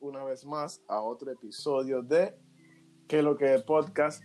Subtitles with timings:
[0.00, 2.34] Una vez más a otro episodio de
[3.08, 4.22] ¿Qué lo que podcast?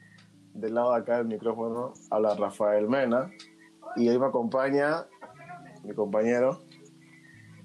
[0.53, 3.31] Del lado de acá del micrófono habla Rafael Mena.
[3.95, 5.07] Y hoy me acompaña
[5.85, 6.59] mi compañero.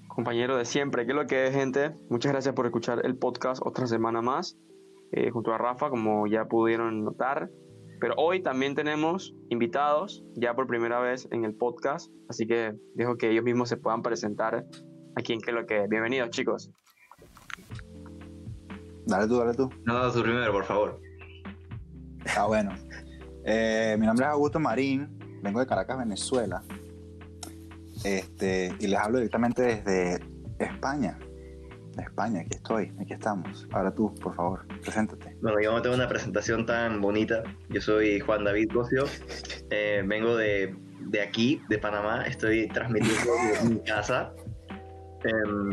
[0.07, 1.91] Compañero de siempre, ¿qué lo que es, gente?
[2.09, 4.57] Muchas gracias por escuchar el podcast otra semana más,
[5.11, 7.49] eh, junto a Rafa, como ya pudieron notar.
[7.99, 13.17] Pero hoy también tenemos invitados, ya por primera vez en el podcast, así que dejo
[13.17, 14.65] que ellos mismos se puedan presentar
[15.17, 15.89] aquí en qué es lo que es.
[15.89, 16.71] Bienvenidos, chicos.
[19.09, 19.69] Dale tú, dale tú.
[19.85, 21.01] No, tú primero, por favor.
[22.37, 22.71] Ah, bueno.
[23.43, 26.61] Eh, mi nombre es Augusto Marín, vengo de Caracas, Venezuela.
[28.03, 30.19] Este, y les hablo directamente desde
[30.59, 31.17] España.
[31.97, 33.67] España, aquí estoy, aquí estamos.
[33.71, 35.35] Ahora tú, por favor, preséntate.
[35.41, 37.43] Bueno, yo no tengo una presentación tan bonita.
[37.69, 39.05] Yo soy Juan David Gocio.
[39.69, 42.23] Eh, vengo de, de aquí, de Panamá.
[42.25, 44.31] Estoy transmitiendo desde mi casa.
[45.23, 45.71] Em,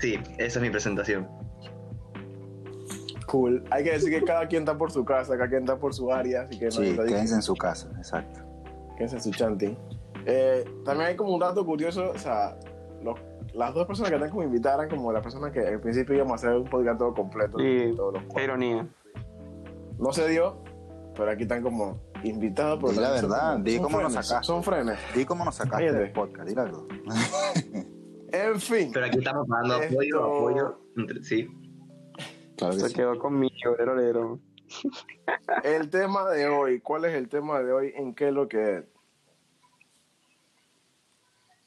[0.00, 1.28] sí, esa es mi presentación.
[3.34, 3.64] Cool.
[3.70, 6.12] Hay que decir que cada quien está por su casa, cada quien está por su
[6.12, 7.06] área, así que no Sí, está difícil.
[7.14, 8.40] quédense en su casa, exacto.
[8.96, 9.76] Quédense en su chanting.
[10.26, 12.56] Eh, también hay como un dato curioso, o sea,
[13.02, 13.18] los-
[13.52, 16.32] las dos personas que están como invitadas eran como las personas que al principio íbamos
[16.32, 17.58] a hacer un podcast todo completo.
[17.58, 18.88] Sí, todos los ironía.
[19.98, 20.62] No se dio,
[21.16, 22.78] pero aquí están como invitados.
[22.80, 24.46] pero Di la son verdad, como- di son cómo nos frenes, sacaste.
[24.46, 24.98] Son frenes.
[25.14, 26.82] Di cómo nos sacaste del podcast, di la verdad.
[28.32, 30.78] En fin, Pero aquí estamos dando apoyo, apoyo.
[30.96, 31.48] entre- Sí.
[32.56, 32.94] Claro que Se sí.
[32.94, 34.40] quedó conmigo, lero, lero.
[35.64, 37.92] el tema de hoy, ¿cuál es el tema de hoy?
[37.96, 38.84] ¿En qué es lo que es?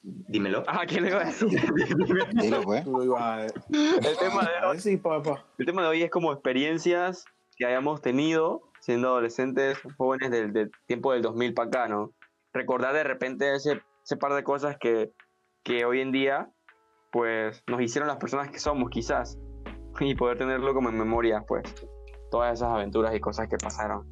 [0.02, 0.64] Dímelo.
[0.68, 1.50] Ah, ¿qué le iba a decir?
[2.42, 2.86] Dilo, pues.
[2.86, 5.46] El, tema de hoy, decir, papá.
[5.58, 7.26] el tema de hoy es como experiencias
[7.58, 12.14] que hayamos tenido siendo adolescentes, jóvenes del, del tiempo del 2000 para acá, ¿no?
[12.54, 15.12] Recordar de repente ese, ese par de cosas que,
[15.64, 16.50] que hoy en día,
[17.12, 19.38] pues, nos hicieron las personas que somos, quizás.
[20.00, 21.64] Y poder tenerlo como en memoria, pues,
[22.32, 24.08] todas esas aventuras y cosas que pasaron.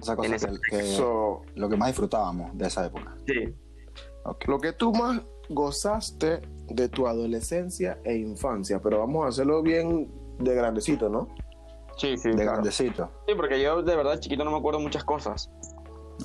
[0.00, 3.14] Esa En cosa ese- que, lo que más disfrutábamos de esa época.
[3.26, 3.54] Sí,
[4.46, 10.10] lo que tú más gozaste de tu adolescencia e infancia, pero vamos a hacerlo bien
[10.38, 11.28] de grandecito, ¿no?
[11.96, 12.28] sí, sí.
[12.30, 12.52] De claro.
[12.52, 13.10] grandecito.
[13.28, 15.48] Sí, porque yo de verdad chiquito no me acuerdo muchas cosas.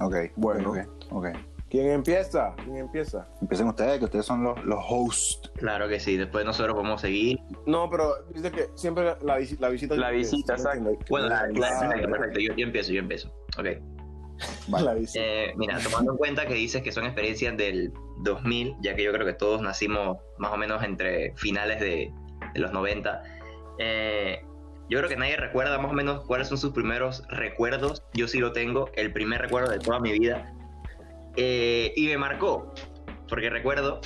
[0.01, 0.71] Ok, Bueno.
[0.71, 0.77] ok,
[1.11, 1.27] ok.
[1.69, 2.55] ¿Quién empieza?
[2.63, 3.27] ¿Quién empieza?
[3.41, 5.51] Empiecen ustedes, que ustedes son los, los hosts.
[5.57, 6.17] Claro que sí.
[6.17, 7.37] Después nosotros podemos seguir.
[7.67, 9.95] No, pero dice que siempre la, visi- la visita.
[9.95, 11.05] La visita, ¿sí me exacto.
[11.09, 12.39] Bueno, la, perfecto, perfecto.
[12.39, 13.29] Yo, yo empiezo, yo empiezo.
[13.57, 13.67] Ok.
[14.69, 14.85] Vale.
[14.85, 15.19] La visita.
[15.23, 17.93] Eh, mira, tomando en cuenta que dices que son experiencias del
[18.23, 22.11] 2000, ya que yo creo que todos nacimos más o menos entre finales de,
[22.53, 23.21] de los 90,
[23.79, 24.41] eh,
[24.89, 28.01] yo creo que nadie recuerda más o menos cuáles son sus primeros recuerdos.
[28.15, 30.51] Yo sí lo tengo, el primer recuerdo de toda mi vida.
[31.35, 32.73] Eh, y me marcó,
[33.27, 34.01] porque recuerdo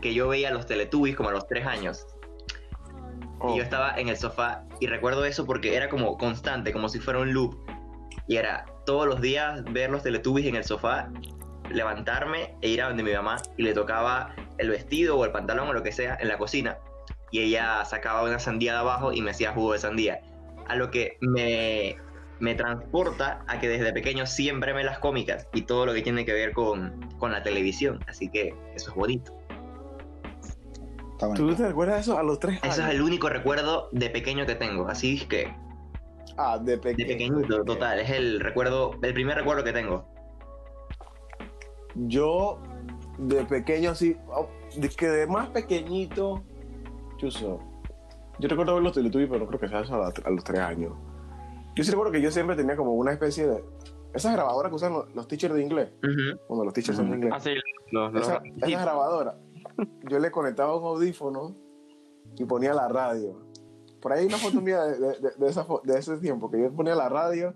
[0.00, 2.06] que yo veía los Teletubbies como a los 3 años.
[3.38, 3.54] Oh.
[3.54, 6.98] Y yo estaba en el sofá y recuerdo eso porque era como constante, como si
[6.98, 7.56] fuera un loop.
[8.28, 11.10] Y era todos los días ver los Teletubbies en el sofá,
[11.70, 15.68] levantarme e ir a donde mi mamá y le tocaba el vestido o el pantalón
[15.68, 16.78] o lo que sea en la cocina.
[17.30, 20.20] Y ella sacaba una sandía de abajo y me hacía jugo de sandía.
[20.68, 21.96] A lo que me,
[22.42, 26.24] me transporta a que desde pequeño siempre me las cómicas y todo lo que tiene
[26.24, 28.00] que ver con, con la televisión.
[28.08, 29.32] Así que eso es bonito.
[31.12, 32.76] Está ¿Tú te recuerdas de eso a los tres años?
[32.76, 34.88] Eso es el único recuerdo de pequeño que tengo.
[34.88, 35.54] Así que
[36.36, 37.06] Ah, de De pequeño.
[37.08, 38.00] pequeñito, total.
[38.00, 40.08] Es el recuerdo, el primer recuerdo que tengo.
[41.94, 42.58] Yo,
[43.18, 44.16] de pequeño, sí.
[44.28, 46.42] oh, De que de más pequeñito.
[47.18, 47.60] Chuso.
[48.40, 50.42] Yo recuerdo ver los Teletubbies, pero no creo que sea eso a, la- a los
[50.42, 50.92] tres años.
[51.74, 53.64] Yo sí recuerdo que yo siempre tenía como una especie de.
[54.14, 55.88] Esas grabadoras que usan los, los teachers de inglés.
[56.48, 57.32] Bueno, los teachers son de inglés.
[57.34, 57.50] Ah, sí,
[57.90, 59.38] los, los- Esa, esa sí, grabadora,
[60.10, 61.56] yo le conectaba un audífono
[62.36, 63.40] y ponía la radio.
[64.02, 66.70] Por ahí hay una foto mía de, de- de- esa de ese tiempo, que yo
[66.72, 67.54] ponía la radio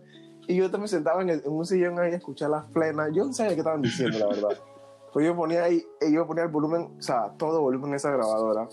[0.48, 3.10] y yo también sentaba en, el- en un sillón ahí a escuchar las plenas.
[3.12, 4.48] Yo no sabía qué estaban diciendo, la verdad.
[5.12, 8.10] Pues yo ponía ahí, y yo ponía el volumen, o sea, todo volumen en esa
[8.10, 8.68] grabadora.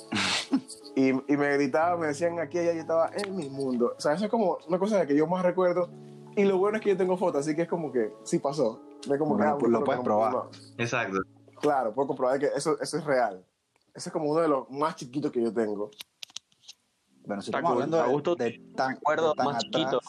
[0.96, 3.96] Y, y me gritaban, me decían aquí, allá, yo estaba en mi mundo.
[3.98, 5.90] O sea, eso es como una cosa de que yo más recuerdo.
[6.36, 8.80] Y lo bueno es que yo tengo fotos, así que es como que sí pasó.
[9.08, 10.34] No es como que, Bueno, ah, pues lo puedes como- probar.
[10.34, 10.50] no.
[10.78, 11.18] Exacto.
[11.60, 13.44] Claro, puedo comprobar que eso, eso es real.
[13.96, 15.90] Ese es como uno de los más chiquitos que yo tengo.
[17.26, 20.00] Bueno, si estamos hablando de, Augusto, de tan, recuerdo de tan más atrás,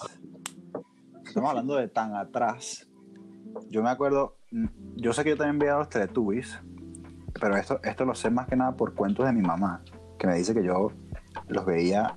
[1.22, 2.86] si estamos hablando de tan atrás.
[3.70, 4.36] Yo me acuerdo,
[4.96, 6.58] yo sé que yo también veía los Teletubbies,
[7.40, 9.82] pero esto, esto lo sé más que nada por cuentos de mi mamá,
[10.18, 10.92] que me dice que yo
[11.48, 12.16] los veía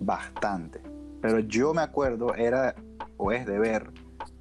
[0.00, 0.80] bastante.
[1.20, 2.74] Pero yo me acuerdo, era
[3.16, 3.90] o es de ver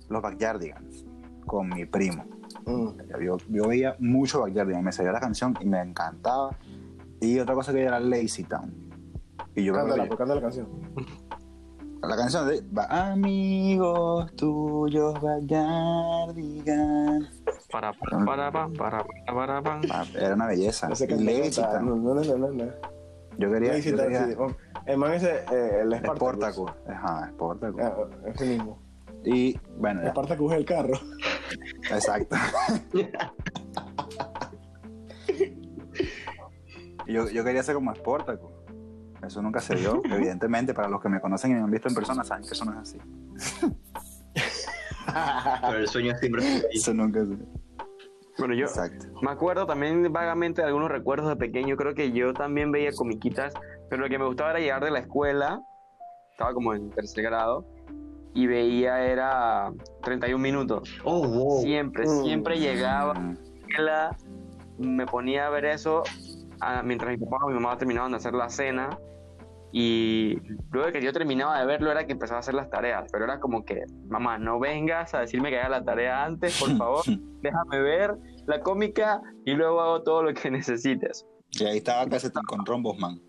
[0.09, 1.05] los Backyardigans
[1.45, 2.25] con mi primo.
[2.65, 2.89] Mm.
[3.23, 6.57] Yo, yo veía mucho Backyardigans, me salía la canción y me encantaba.
[7.19, 8.73] Y otra cosa que era Lazy Town.
[9.55, 10.67] Y yo Cántala, pues, canta la canción.
[12.01, 16.31] la canción de Amigos tuyos, Gallardigan.
[17.71, 20.03] Para, para, para, para, para, para, para.
[20.15, 20.89] Era una belleza.
[20.89, 21.79] Leicita.
[21.79, 22.65] No, no, no, no, no.
[23.37, 23.69] Yo quería.
[23.69, 24.33] Yo Leicita, quería sí.
[24.37, 24.51] Oh,
[24.85, 26.71] El man ese, eh, el Spartacus.
[26.87, 27.81] Ajá, Sportacus.
[27.81, 27.95] Ah,
[28.25, 28.79] ese mismo.
[29.23, 30.99] Y bueno, Spartacus es el carro.
[31.91, 32.35] exacto.
[37.07, 38.49] Yo, yo quería ser como Sportacus.
[39.25, 40.01] Eso nunca se dio.
[40.09, 42.65] Evidentemente, para los que me conocen y me han visto en persona, saben que eso
[42.65, 42.97] no es así.
[45.61, 46.43] Pero el sueño siempre.
[46.71, 47.60] Eso nunca se dio.
[48.41, 49.05] Bueno, yo Exacto.
[49.21, 51.77] me acuerdo también vagamente de algunos recuerdos de pequeño.
[51.77, 53.53] Creo que yo también veía comiquitas,
[53.89, 55.61] pero lo que me gustaba era llegar de la escuela.
[56.31, 57.65] Estaba como en tercer grado.
[58.33, 59.71] Y veía era
[60.03, 60.89] 31 minutos.
[61.03, 61.61] Oh, wow.
[61.61, 62.23] Siempre, Mm.
[62.23, 63.13] siempre llegaba
[63.67, 64.15] escuela,
[64.79, 66.03] me ponía a ver eso
[66.83, 68.89] mientras mi papá o mi mamá terminaban de hacer la cena
[69.73, 70.37] y
[70.71, 73.23] luego de que yo terminaba de verlo era que empezaba a hacer las tareas, pero
[73.25, 77.03] era como que, mamá, no vengas a decirme que haga la tarea antes, por favor,
[77.41, 78.15] déjame ver
[78.47, 81.25] la cómica y luego hago todo lo que necesites.
[81.51, 83.21] Y ahí estaba Calcetín con Rombos Man.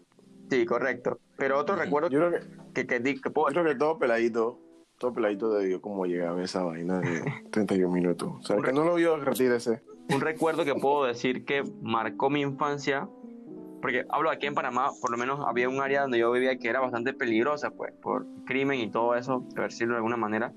[0.50, 1.18] Sí, correcto.
[1.38, 2.40] Pero otro recuerdo Yo creo
[2.74, 4.60] que, que, que, que puedo yo creo que todo peladito,
[4.98, 8.32] todo peladito de Dios, cómo llegaba esa vaina de 31 minutos.
[8.38, 9.82] O sea, que no lo vio, retírese.
[10.14, 13.08] un recuerdo que puedo decir que marcó mi infancia,
[13.80, 16.68] porque hablo aquí en Panamá, por lo menos había un área donde yo vivía que
[16.68, 20.52] era bastante peligrosa, pues, por crimen y todo eso, por decirlo de alguna manera,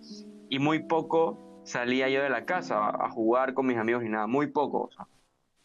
[0.49, 4.27] y muy poco salía yo de la casa a, jugar con mis amigos y nada,
[4.27, 5.07] muy poco, o sea,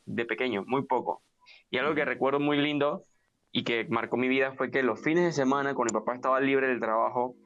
[0.06, 1.22] de pequeño, muy poco.
[1.70, 3.04] Y algo que recuerdo muy lindo
[3.52, 6.40] y que marcó mi vida fue que los fines de semana, cuando mi papá estaba
[6.40, 7.36] libre del trabajo,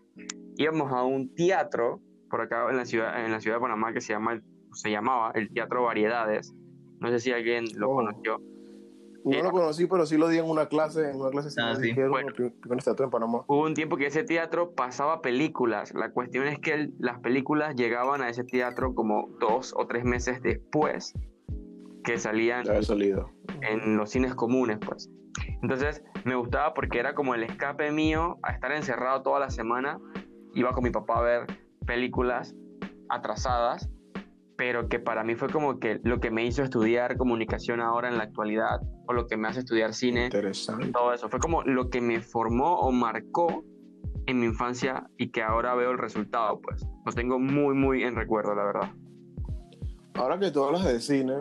[0.57, 4.01] íbamos a un teatro por acá en la ciudad, en la ciudad de Panamá que
[4.01, 4.41] se llama
[4.75, 6.53] se llamaba el Teatro Variedades.
[7.01, 7.97] No sé si alguien lo Oh.
[7.97, 8.41] conoció.
[9.25, 11.93] No lo conocí, pero sí lo di en una clase, en una clase Ah, sí.
[11.95, 12.29] Bueno.
[12.39, 13.43] en teatro en Panamá.
[13.47, 15.95] Hubo un tiempo que ese teatro pasaba películas.
[15.95, 20.05] La cuestión es que el- las películas llegaban a ese teatro como dos o tres
[20.05, 21.15] meses después
[22.05, 23.31] que salían salido.
[23.63, 25.11] en los cines comunes, pues.
[25.63, 29.99] Entonces me gustaba porque era como el escape mío a estar encerrado toda la semana.
[30.53, 31.47] Iba con mi papá a ver
[31.87, 32.55] películas
[33.09, 33.89] atrasadas,
[34.57, 38.19] pero que para mí fue como que lo que me hizo estudiar comunicación ahora en
[38.19, 40.93] la actualidad, o lo que me hace estudiar cine, Interesante.
[40.93, 41.29] todo eso.
[41.29, 43.65] Fue como lo que me formó o marcó
[44.27, 46.87] en mi infancia y que ahora veo el resultado, pues.
[47.05, 48.91] Lo tengo muy, muy en recuerdo, la verdad.
[50.15, 51.35] Ahora que tú hablas de cine,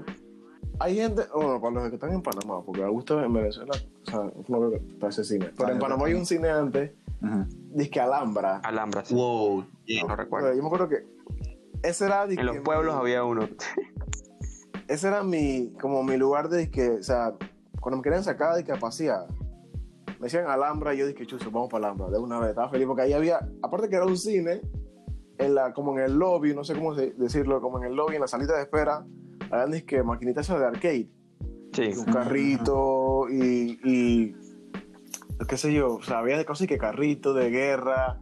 [0.80, 3.72] hay gente, bueno, para los que están en Panamá, porque Augusto en Venezuela,
[4.08, 5.52] o sea, no creo que está ese cine.
[5.56, 7.46] Pero en Panamá hay un cine antes, Ujú.
[7.76, 8.58] disque Alhambra.
[8.64, 9.14] Alhambra, sí.
[9.14, 9.66] Wow.
[9.86, 10.04] yeah.
[10.08, 10.48] No recuerdo.
[10.48, 11.06] Pero yo me acuerdo que
[11.84, 13.48] ese era disque En los pueblos mi- había uno.
[14.88, 17.34] ese era mi como mi lugar de que o sea
[17.80, 19.28] cuando me querían sacar de que pasear
[20.20, 22.88] me decían Alhambra y yo dije chuzo vamos para Alhambra de una vez estaba feliz
[22.88, 24.62] porque ahí había aparte que era un cine
[25.38, 28.22] en la como en el lobby no sé cómo decirlo como en el lobby en
[28.22, 29.06] la salita de espera
[29.52, 31.10] habían que maquinitas de arcade
[31.74, 31.90] Sí.
[31.98, 34.36] un carrito y, y
[35.48, 38.20] qué sé yo o sea había de cosas y que carrito de guerra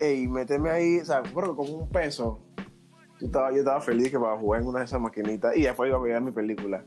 [0.00, 1.22] y meterme ahí o sea
[1.54, 2.42] con un peso
[3.20, 5.88] yo estaba, yo estaba feliz que para jugar en una de esas maquinitas y después
[5.88, 6.84] iba a ver mi película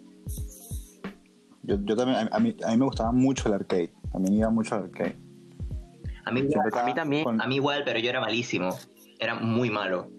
[1.63, 3.93] Yo, yo también, a, a mí, a mí me gustaba mucho el arcade.
[4.11, 5.15] También iba mucho al arcade.
[6.25, 6.41] A mí,
[6.73, 7.23] A mí también.
[7.23, 8.69] con- a mí igual, pero yo era malísimo.
[9.19, 10.09] Era muy malo.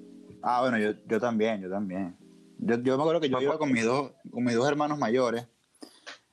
[0.42, 2.16] Ah, bueno, yo, yo también, yo también.
[2.59, 5.47] Yo, yo me acuerdo que yo iba con mis dos, con mis dos hermanos mayores,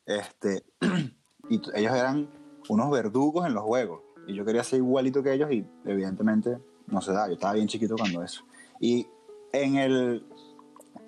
[0.05, 0.63] este,
[1.49, 2.29] y ellos eran
[2.69, 4.01] unos verdugos en los juegos.
[4.27, 6.57] Y yo quería ser igualito que ellos y evidentemente
[6.87, 7.27] no se da.
[7.27, 8.43] Yo estaba bien chiquito cuando eso.
[8.79, 9.07] Y
[9.53, 10.25] en el,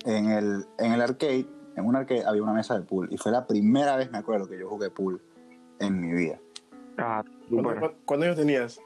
[0.05, 3.07] en el, en el arcade, en un arcade había una mesa de pool.
[3.11, 5.21] Y fue la primera vez, me acuerdo, que yo jugué pool
[5.79, 6.39] en mi vida.
[6.97, 7.93] Ah, ¿Cuántos bueno.
[8.05, 8.81] cuántos años tenías?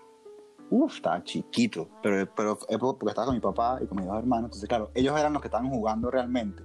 [0.70, 4.18] Uf, estaba chiquito, pero, pero es porque estaba con mi papá y con mis dos
[4.18, 4.46] hermanos.
[4.46, 6.64] Entonces, claro, ellos eran los que estaban jugando realmente.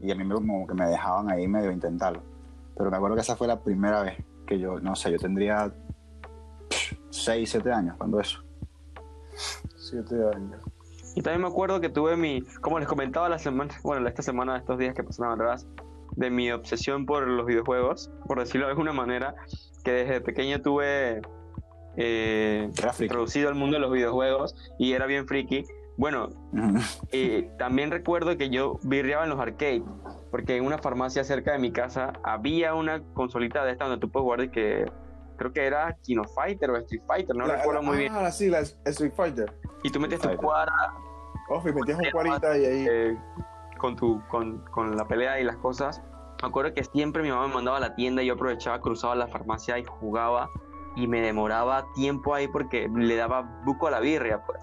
[0.00, 2.22] Y a mí me, como que me dejaban ahí medio intentarlo.
[2.76, 4.16] Pero me acuerdo que esa fue la primera vez
[4.46, 5.72] que yo, no sé, yo tendría
[7.10, 8.42] 6, 7 años cuando eso.
[9.76, 10.60] Siete años.
[11.18, 14.56] Y también me acuerdo que tuve mi, como les comentaba la semana, bueno, esta semana,
[14.56, 15.66] estos días que pasaron atrás,
[16.12, 19.34] de mi obsesión por los videojuegos, por decirlo de alguna manera,
[19.82, 21.20] que desde pequeño tuve
[21.96, 22.70] eh,
[23.00, 25.64] introducido al mundo de los videojuegos y era bien friki.
[25.96, 26.28] Bueno,
[27.10, 29.82] eh, también recuerdo que yo birreaba en los arcades,
[30.30, 34.08] porque en una farmacia cerca de mi casa había una consolita de esta donde tú
[34.08, 34.84] puedes jugar de que
[35.36, 38.12] creo que era Kino Fighter o Street Fighter, no La- recuerdo la- muy bien.
[38.14, 39.52] Ah, sí, la Street Fighter.
[39.82, 40.72] Y tú metías tu cuadra
[41.50, 42.86] Off, y metías un cuarita y ahí.
[42.90, 43.18] eh,
[43.78, 46.02] con, tu, con, con la pelea y las cosas.
[46.42, 49.14] Me acuerdo que siempre mi mamá me mandaba a la tienda y yo aprovechaba, cruzaba
[49.14, 50.50] la farmacia y jugaba
[50.96, 54.62] y me demoraba tiempo ahí porque le daba buco a la birria, pues.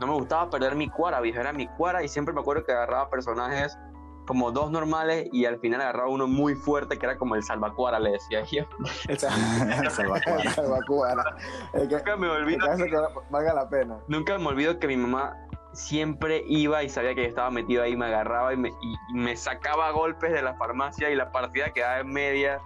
[0.00, 2.72] No me gustaba perder mi cuara, viejo, era mi cuara y siempre me acuerdo que
[2.72, 3.78] agarraba personajes
[4.26, 7.98] como dos normales y al final agarraba uno muy fuerte que era como el salvacuara,
[7.98, 8.64] le decía yo.
[9.08, 9.30] Esa-
[9.90, 10.42] Salvacuara.
[10.42, 11.24] el salvacuara.
[11.74, 12.96] El que, Nunca me el olvido que que
[13.30, 13.98] valga la pena.
[14.08, 15.36] Nunca me olvido que mi mamá
[15.74, 19.14] siempre iba y sabía que yo estaba metido ahí, me agarraba y me, y- y
[19.14, 22.60] me sacaba golpes de la farmacia y la partida quedaba en media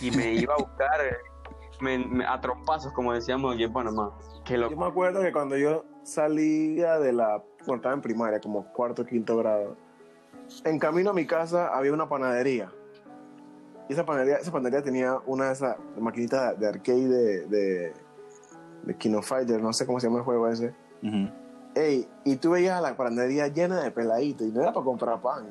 [0.00, 1.16] y me iba a buscar eh,
[1.80, 4.12] me- me- a trompazos, como decíamos aquí en Panamá.
[4.44, 7.42] Qué Yo me acuerdo que cuando yo salía de la.
[7.66, 9.76] Bueno, estaba en primaria, como cuarto o quinto grado.
[10.64, 12.70] En camino a mi casa había una panadería.
[13.88, 17.92] Y esa panadería, esa panadería tenía una de esas maquinitas de arcade de, de,
[18.84, 20.72] de Kino Fighter, no sé cómo se llama el juego ese.
[21.02, 21.28] Ujú.
[21.76, 25.20] Ey, y tú veías a la panadería llena de peladitos y no era para comprar
[25.20, 25.46] pan,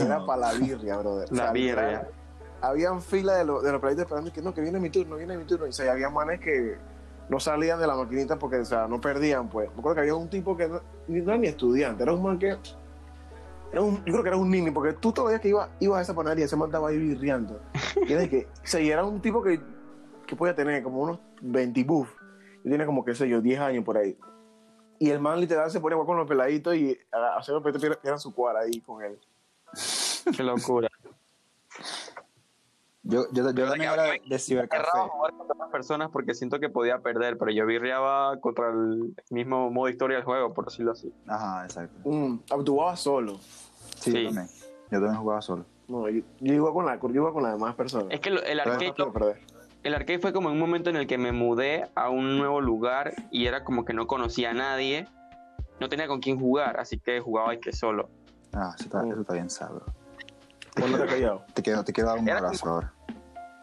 [0.00, 1.30] era para la birria, brother.
[1.32, 1.74] La birria.
[1.74, 2.08] literal,
[2.60, 5.36] Habían fila de, los- de los peladitos esperando que no, que viene mi turno, viene
[5.36, 5.66] mi turno.
[5.66, 6.78] Y o sea, había manes que
[7.28, 9.68] no salían de la maquinita porque, o sea, no perdían, pues.
[9.72, 12.38] Me acuerdo que había un tipo que no, no era ni estudiante, era un man
[12.38, 12.56] que.
[13.72, 16.02] Era un, yo creo que era un niño, porque tú todavía que ibas iba a
[16.02, 17.60] esa panadería, se mandaba ahí birriando.
[18.06, 19.60] Y era que, o sea, y era un tipo que,
[20.26, 22.08] que podía tener como unos 20 buff.
[22.64, 24.16] Y tiene como, qué sé yo, 10 años por ahí.
[25.02, 27.62] Y el man literal se ponía a jugar con los peladitos y a hacer los
[27.64, 29.18] peladitos eran su cuadra ahí con él.
[30.36, 30.88] Qué locura.
[33.02, 34.86] Yo, yo, yo también era de, de cibercafé.
[35.10, 39.88] Jugar otras personas porque siento que podía perder, pero yo birreaba contra el mismo modo
[39.88, 41.12] historia del juego, por decirlo así.
[41.26, 42.08] Ajá, exacto.
[42.08, 43.38] Mm, tú jugabas solo.
[43.98, 44.22] Sí, Sí.
[44.22, 44.46] Yo también.
[44.92, 45.64] Yo también jugaba solo.
[45.88, 48.06] No, yo, yo iba con la, yo iba con las demás personas.
[48.10, 49.40] Es que lo- el arcade, perder.
[49.82, 53.14] El arcade fue como un momento en el que me mudé a un nuevo lugar
[53.30, 55.06] y era como que no conocía a nadie,
[55.80, 58.08] no tenía con quién jugar, así que jugaba ahí que solo.
[58.52, 59.86] Ah, eso está, eso está bien sabro.
[60.78, 61.44] ¿Cuándo te callado?
[61.54, 62.92] Te quiero, te quiero dar un Era abrazo ahora.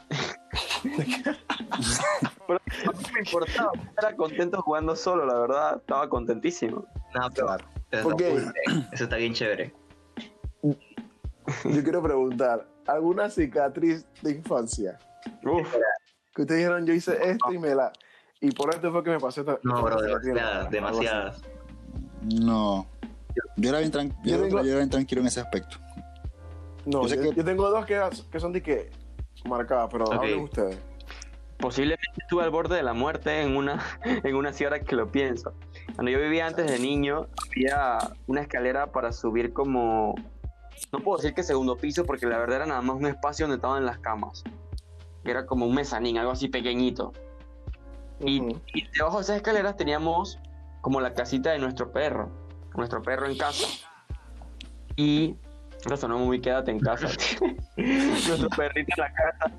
[2.47, 6.85] Pero no me importaba, era contento jugando solo, la verdad, estaba contentísimo.
[7.15, 7.65] No, pero Claro.
[7.91, 8.27] eso, ¿Por qué?
[8.35, 9.73] está cool, eso está bien chévere.
[10.63, 14.97] Yo quiero preguntar, ¿alguna cicatriz de infancia?
[15.43, 15.75] Uf,
[16.35, 17.91] Que ustedes dijeron, yo hice esto y me la...
[18.41, 19.59] Y por esto fue que me pasó esta...
[19.63, 21.41] No, bro, demasiadas, demasiadas.
[22.21, 22.87] No.
[23.57, 25.77] Yo era bien, tran- yo, Yo tengo- yo era bien tranquilo en ese aspecto.
[26.85, 28.89] No, Yo sé yo, que- yo tengo dos que, que son de que
[29.45, 30.13] marcadas, pero Ok.
[30.13, 30.77] hablen ustedes.
[31.57, 35.53] posiblemente estuve al borde de la muerte en una, en una ahora que lo pienso.
[35.95, 40.15] Cuando yo vivía antes de niño, había una escalera para subir como,
[40.93, 43.57] no puedo decir que segundo piso, porque la verdad era nada más un espacio donde
[43.57, 44.43] estaban las camas.
[45.23, 47.13] Era como un mezanín, algo así pequeñito.
[48.21, 48.41] Y,
[48.97, 50.39] debajo de esas escaleras teníamos
[50.81, 52.29] como la casita de nuestro perro,
[52.75, 53.65] nuestro perro en casa.
[54.95, 55.35] Y
[55.85, 57.07] eso sonó muy quédate en casa.
[57.77, 59.51] nuestro perrito en la casa.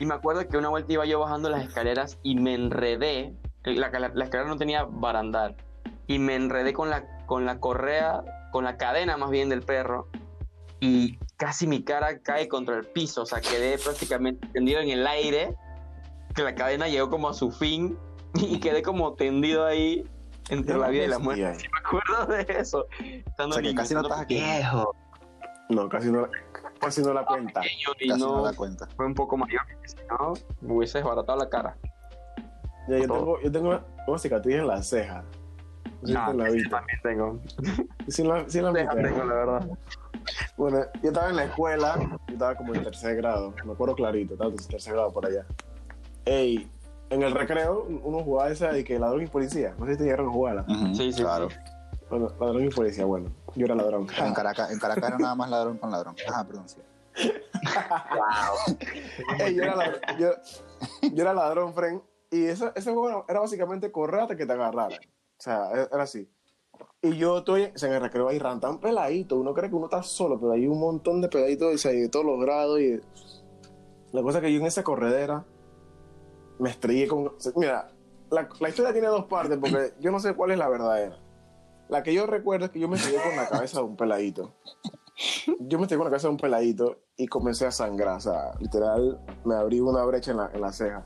[0.00, 3.34] Y me acuerdo que una vuelta iba yo bajando las escaleras y me enredé.
[3.64, 5.56] La, la- la escalera no tenía barandal.
[6.06, 10.08] Y me enredé con la, con la correa, con la cadena más bien del perro.
[10.80, 13.22] Y casi mi cara cae contra el piso.
[13.22, 15.54] O sea, quedé prácticamente tendido en el aire.
[16.34, 17.98] Que la cadena llegó como a su fin.
[18.34, 20.04] Y quedé como tendido ahí
[20.50, 21.54] entre la vida y la muerte.
[21.58, 22.86] Sí, me acuerdo de eso.
[23.00, 24.34] Estando O sea, que niño, casi no estás aquí.
[24.34, 24.94] Viejo.
[25.68, 26.28] No, casi no,
[26.78, 27.60] casi no la cuenta.
[27.60, 28.86] pequeño Casi no no da cuenta.
[28.94, 29.62] fue un poco mayor.
[29.86, 31.76] Si no, me hubiese desbaratado la cara.
[32.88, 35.24] Ya, yo, tengo, yo tengo una, una cicatriz en la ceja.
[36.02, 36.68] No te la viste.
[36.68, 37.40] también tengo.
[38.08, 39.68] Sí la, sí la tengo, la verdad.
[40.56, 44.34] Bueno, yo estaba en la escuela, yo estaba como en tercer grado, me acuerdo clarito,
[44.34, 45.46] estaba en tercer grado por allá.
[46.24, 46.70] Ey,
[47.10, 50.04] en el recreo uno jugaba esa de que ladrón y policía, no sé si te
[50.04, 50.62] llegaron a jugarla.
[50.68, 51.50] Ujú, Sí, sí, claro.
[51.50, 51.56] sí.
[52.08, 54.06] Bueno, ladrón y policía, bueno, yo era ladrón.
[54.18, 56.16] En Caracas, en Caracas era nada más ladrón con ladrón.
[56.26, 56.80] Ajá, perdón, sí.
[58.14, 58.76] Wow.
[59.40, 60.30] Ey, yo, era ladrón, yo,
[61.12, 64.98] yo era ladrón, friend, y eso, ese juego era básicamente correr hasta que te agarraran.
[65.38, 66.30] O sea, e, era así.
[67.02, 69.36] Y yo estoy en el recreo ahí, ran tan peladito.
[69.36, 72.08] Uno cree que uno está solo, pero hay un montón de peladitos o sea, de
[72.08, 72.80] todos los grados.
[72.80, 73.00] Y
[74.12, 75.44] la cosa es que yo en esa corredera
[76.58, 77.32] me estrellé con.
[77.56, 77.90] Mira,
[78.30, 81.18] la, la historia tiene dos partes porque yo no sé cuál es la verdadera.
[81.88, 84.52] La que yo recuerdo es que yo me estrellé con la cabeza de un peladito.
[85.60, 88.16] Yo me estrellé con la cabeza de un peladito y comencé a sangrar.
[88.16, 91.04] O sea, literal, me abrí una brecha en la, en la ceja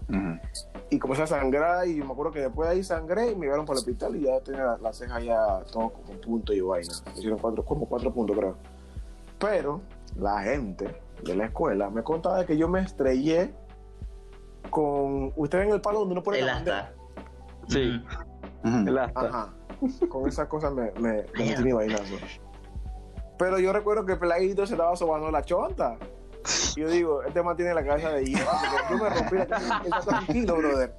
[0.90, 3.64] y comencé a sangrar y me acuerdo que después de ahí sangré y me llevaron
[3.64, 6.92] para el hospital y ya tenía la, la ceja ya todo como punto y vaina.
[7.06, 8.56] Me hicieron cuatro, como cuatro puntos creo.
[9.38, 9.80] Pero
[10.16, 13.54] la gente de la escuela me contaba de que yo me estrellé
[14.70, 15.32] con...
[15.36, 16.92] Ustedes ven el palo donde uno pone El la.
[17.68, 18.02] Sí,
[18.64, 18.88] Ujú.
[18.88, 19.20] el asta.
[19.20, 19.54] Ajá.
[20.08, 22.16] Con esas cosas me, me, me metí mi vainazo.
[23.40, 25.96] Pero yo recuerdo que el peladito se estaba sobando la chonta.
[26.76, 28.46] Y yo digo, este man tiene la cabeza de hierro.
[28.90, 29.82] Yo me rompí la cabeza.
[29.84, 30.94] Está tranquilo, brother.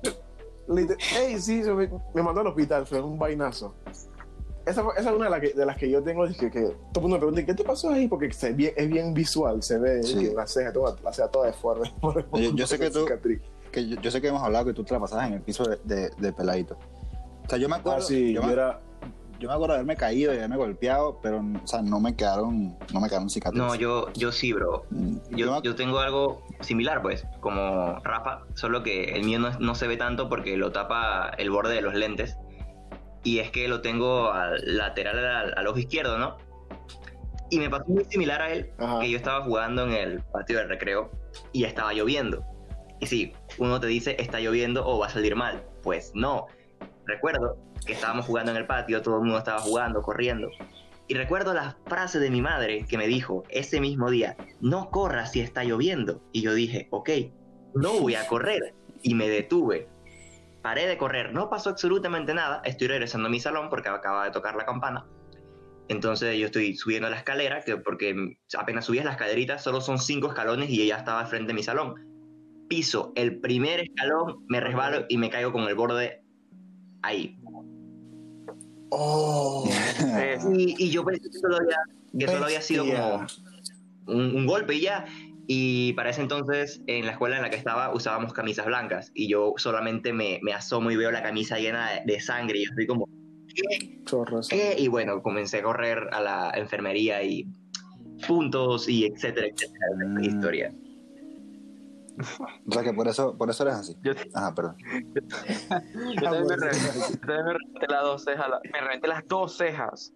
[0.68, 3.74] liter- ey, sí, me, me mandó al hospital, fue un vainazo.
[4.66, 6.76] Esa, esa es una de, las que, de las que yo tengo, dije, que todo
[6.98, 8.08] el mundo me pregunta, ¿qué te pasó ahí?
[8.08, 10.20] Porque se, bien- es bien visual, se ve Sí.
[10.30, 11.92] que la ceja, toda, la ceja toda deforme.
[12.34, 13.06] Yo- yo sé que tú-.
[13.72, 15.64] Que yo, yo sé que hemos hablado que tú te la pasabas en el piso
[15.64, 16.78] de, de, de peladito.
[17.46, 18.80] O sea, yo me acuerdo, Ah, sí, yo, yo me, era...
[19.42, 22.78] yo me acuerdo de haberme caído y haberme golpeado, pero o sea, no me quedaron,
[22.94, 23.68] no me quedaron cicatrices.
[23.68, 24.86] No, yo, yo sí, bro.
[24.92, 29.74] Mm, Yo, yo tengo algo similar, pues, como Rafa, solo que el mío no, no
[29.76, 32.38] se ve tanto porque lo tapa el borde de los lentes.
[33.24, 36.38] Y es que lo tengo al lateral al, al ojo izquierdo, ¿no?
[37.50, 39.00] Y me pasó muy similar a él, Ajá.
[39.00, 41.12] que yo estaba jugando en el patio del recreo
[41.52, 42.44] y estaba lloviendo.
[43.00, 45.64] Y sí, uno te dice está lloviendo o va a salir mal.
[45.84, 46.46] Pues no.
[47.06, 50.50] Recuerdo que estábamos jugando en el patio, todo el mundo estaba jugando, corriendo.
[51.08, 55.32] Y recuerdo la frase de mi madre que me dijo ese mismo día, no corras
[55.34, 56.22] si está lloviendo.
[56.32, 57.10] Y yo dije, ok,
[57.76, 58.74] no voy a correr.
[59.02, 59.90] Y me detuve.
[60.62, 62.62] Paré de correr, no pasó absolutamente nada.
[62.64, 65.06] Estoy regresando a mi salón porque acaba de tocar la campana.
[65.90, 70.28] Entonces yo estoy subiendo la escalera, que porque apenas subías la escalerita, solo son cinco
[70.28, 71.96] escalones y ella estaba al frente de mi salón.
[72.70, 76.21] Piso el primer escalón, me resbalo y me caigo con el borde
[77.02, 77.38] ahí.
[78.90, 79.70] Oh,
[80.54, 81.78] Y, y yo pensé que solo había,
[82.18, 83.26] que solo había sido como
[84.08, 85.06] un, un golpe y ya.
[85.48, 89.12] Y para ese entonces, en la escuela en la que estaba, usábamos camisas blancas.
[89.14, 92.60] Y yo solamente me, me asomo y veo la camisa llena de, de sangre.
[92.60, 93.10] Y yo estoy como,
[93.54, 94.02] ¿qué?
[94.50, 94.76] ¿Qué?
[94.78, 97.46] Y bueno, comencé a correr a la enfermería y
[98.28, 99.86] puntos y etcétera, etcétera.
[100.08, 100.24] Mm.
[100.24, 100.74] historia.
[102.68, 103.96] O sea que por eso, por eso eres así.
[104.02, 104.76] Yo, Ajá, perdón.
[104.80, 106.78] yo también me reventé,
[107.10, 108.50] yo también me reventé las dos cejas.
[108.50, 110.14] la- me reventé las dos cejas.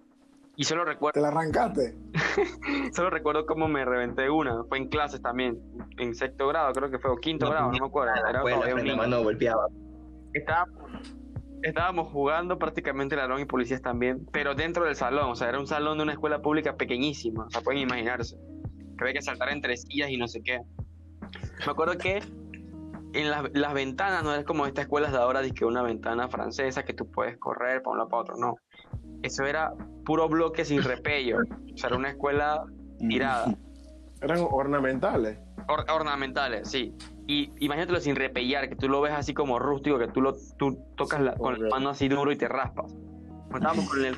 [0.57, 1.95] Y solo recuerdo, ¿Te la arrancaste?
[2.93, 4.63] solo recuerdo cómo me reventé una.
[4.69, 5.59] Fue en clases también.
[5.97, 8.13] En sexto grado, creo que fue, o quinto grado, no me acuerdo.
[8.15, 8.95] Era escuela, todavía un niño.
[8.97, 9.67] mano golpeaba.
[10.33, 10.91] Estábamos,
[11.61, 15.67] estábamos jugando prácticamente ladrón y policías también, pero dentro del salón, o sea, era un
[15.67, 18.37] salón de una escuela pública pequeñísima, o sea, pueden imaginarse,
[18.97, 20.59] que había que saltar entre sillas y no sé qué.
[21.65, 22.21] Me acuerdo que
[23.13, 26.83] en las, las ventanas, no es como estas escuelas de ahora, que una ventana francesa
[26.83, 28.55] que tú puedes correr para un lado para otro, no.
[29.23, 29.71] Eso era
[30.05, 32.63] puro bloque sin repello, o sea, era una escuela
[32.99, 33.55] tirada.
[34.21, 35.39] Eran ornamentales.
[35.67, 36.93] Or- ornamentales, sí.
[37.27, 40.77] Y imagínatelo sin repellar, que tú lo ves así como rústico, que tú lo tú
[40.95, 42.93] tocas la- con la mano así duro y te raspas.
[43.53, 44.17] Estábamos con el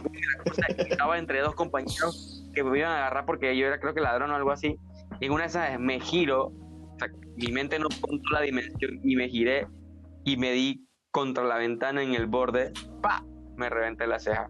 [0.90, 4.32] estaba entre dos compañeros que me iban a agarrar porque yo era creo que ladrón
[4.32, 4.78] o algo así.
[5.20, 6.52] Y en una de esas me giro,
[6.98, 9.68] o sea, mi mente no contó la dimensión y me giré
[10.24, 13.24] y me di contra la ventana en el borde, ¡pa!
[13.56, 14.50] Me reventé la ceja.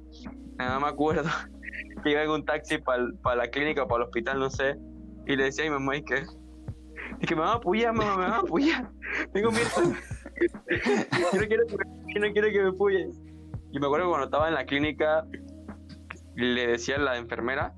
[0.57, 1.29] Nada me acuerdo
[2.03, 4.77] que iba en un taxi para la clínica o para el hospital, no sé,
[5.25, 6.23] y le decía a mi mamá, ¿y qué?
[7.19, 8.89] Y que me van a apoyar, mamá, me van a apoyar.
[9.33, 9.65] Tengo miedo.
[9.75, 13.11] yo, no quiero que me, no quiero que me apoyen.
[13.71, 15.25] Y me acuerdo que cuando estaba en la clínica,
[16.35, 17.73] le decía a la enfermera,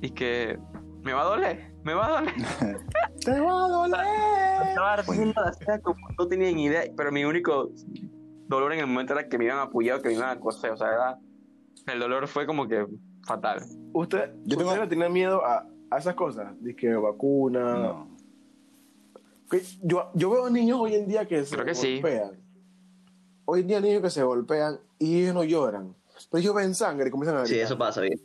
[0.00, 0.58] y que
[1.02, 2.34] me va a doler, me va a doler.
[3.24, 4.68] ¡Te va a doler!
[4.68, 7.70] Estaba la como no tenía ni idea, pero mi único
[8.48, 10.40] dolor en el momento era que me iban a apoyar o que me iban a
[10.40, 11.18] coser, o sea, era,
[11.92, 12.86] el dolor fue como que
[13.26, 13.60] fatal.
[13.92, 16.54] ¿Usted, Yo tengo- ¿usted le tiene miedo a, a esas cosas?
[16.60, 17.74] Dice que vacuna.
[17.76, 18.16] No.
[19.82, 21.94] Yo, yo veo niños hoy en día que se Creo que sí.
[22.00, 22.30] golpean.
[23.46, 25.94] Hoy en día niños que se golpean y ellos no lloran.
[26.30, 27.66] Pero ellos ven sangre y comienzan a Sí, gritar.
[27.66, 28.20] eso pasa bien.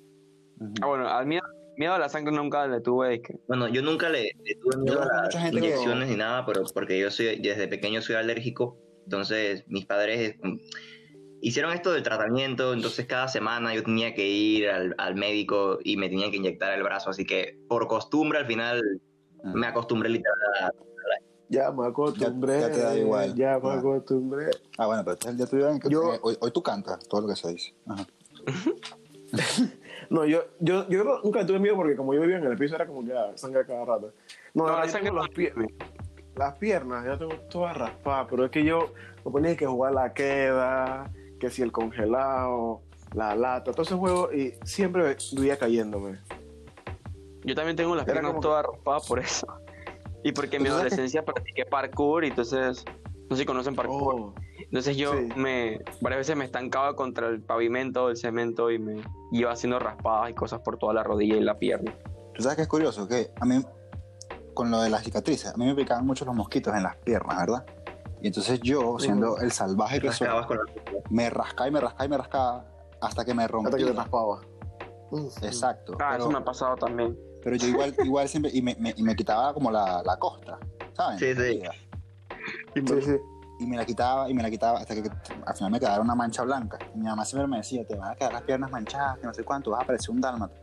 [0.81, 1.43] Ah, bueno, al miedo,
[1.77, 4.77] miedo a la sangre nunca le tuve, es que Bueno, yo nunca le, le tuve
[4.77, 8.77] miedo a las que- inyecciones ni nada, pero porque yo soy desde pequeño soy alérgico,
[9.03, 10.57] entonces mis padres mm,
[11.41, 15.97] hicieron esto del tratamiento, entonces cada semana yo tenía que ir al, al médico y
[15.97, 18.81] me tenían que inyectar el brazo, así que por costumbre al final
[19.53, 20.71] me acostumbré literal a...
[21.47, 22.59] Ya me acostumbré.
[22.59, 23.35] Ya- ya te da igual.
[23.35, 23.73] Ya me Ah.
[23.75, 24.47] acostumbré.
[24.79, 27.07] Ah, bueno, pero este es el día tuyo en que Yo- hoy, hoy tú cantas
[27.07, 27.75] todo lo que se dice.
[27.85, 28.07] Ajá.
[30.09, 32.85] No, yo, yo, yo nunca tuve miedo porque como yo vivía en el piso era
[32.87, 34.13] como que ah, sangre cada rato.
[34.53, 35.53] No, No, la yo sangre tengo no los pie-
[36.35, 40.13] las piernas, ya tengo todas raspadas, pero es que yo me ponía que jugar la
[40.13, 42.81] queda, que si el congelado,
[43.13, 46.19] la lata, todo ese juego y siempre vivía cayéndome.
[47.43, 49.47] Yo también tengo las Era piernas todas raspadas por eso.
[50.23, 52.83] Y porque en mi ¿Tú sabes que- adolescencia practiqué parkour y entonces,
[53.29, 54.15] no sé si conocen parkour.
[54.15, 54.33] Oh,
[54.65, 55.29] Entonces yo sí.
[55.35, 59.01] me, varias veces me estancaba contra el pavimento, el cemento y me
[59.31, 61.93] iba haciendo raspadas y cosas por toda la rodilla y la pierna.
[62.33, 63.63] Tú sabes que es curioso que a mí,
[64.53, 67.37] con lo de las cicatrices, a mí me picaban mucho los mosquitos en las piernas,
[67.37, 67.65] ¿verdad?
[68.21, 70.27] Y entonces yo, siendo el salvaje que soy,
[71.09, 72.65] me rascaba y me rascaba y me rascaba
[73.01, 73.77] hasta que me hasta rompí.
[73.77, 74.41] que te raspaba.
[75.43, 75.93] Exacto.
[75.99, 77.17] Ah, pero, eso me ha pasado también.
[77.43, 80.57] pero yo igual, igual siempre, y me, me- y me quitaba como la, la costa,
[80.93, 81.19] ¿saben?
[81.19, 81.61] Sí, sí.
[82.73, 83.15] Sí, sí.
[83.59, 85.09] Y me la quitaba y me la quitaba hasta que
[85.45, 86.77] al final me quedara una mancha blanca.
[86.93, 89.33] Y mi mamá siempre me decía, te van a quedar las piernas manchadas, que no
[89.33, 90.55] sé cuánto, vas a parecer un dálmata.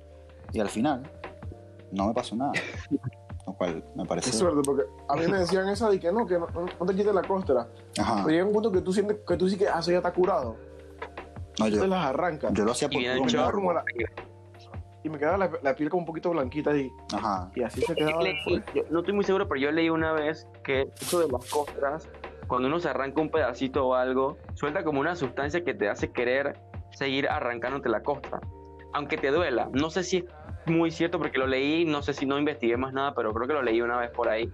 [0.52, 1.02] Y al final
[1.90, 2.52] no me pasó nada.
[3.46, 4.30] Lo cual me parece...
[4.30, 6.46] Qué suerte, porque a mí me decían eso de que no, que no,
[6.78, 7.66] no te quites la costra.
[7.98, 8.16] Ajá.
[8.24, 10.12] Pero llega un punto que tú sientes que tú sí que, ah, eso ya está
[10.12, 10.56] curado.
[11.58, 12.52] No, Tú yo, te las arrancas.
[12.54, 13.84] yo lo hacía Y por puro el chorro, la-
[15.02, 16.88] Y me quedaba la, la piel como un poquito blanquita ahí.
[17.12, 17.50] Ajá.
[17.56, 18.62] Y así se quedaba después.
[18.74, 22.08] yo no estoy muy seguro, pero yo leí una vez que eso de las costras,
[22.52, 26.12] cuando uno se arranca un pedacito o algo, suelta como una sustancia que te hace
[26.12, 26.60] querer
[26.90, 28.42] seguir arrancándote la costra,
[28.92, 29.70] aunque te duela.
[29.72, 30.26] No sé si es
[30.66, 33.54] muy cierto porque lo leí, no sé si no investigué más nada, pero creo que
[33.54, 34.52] lo leí una vez por ahí.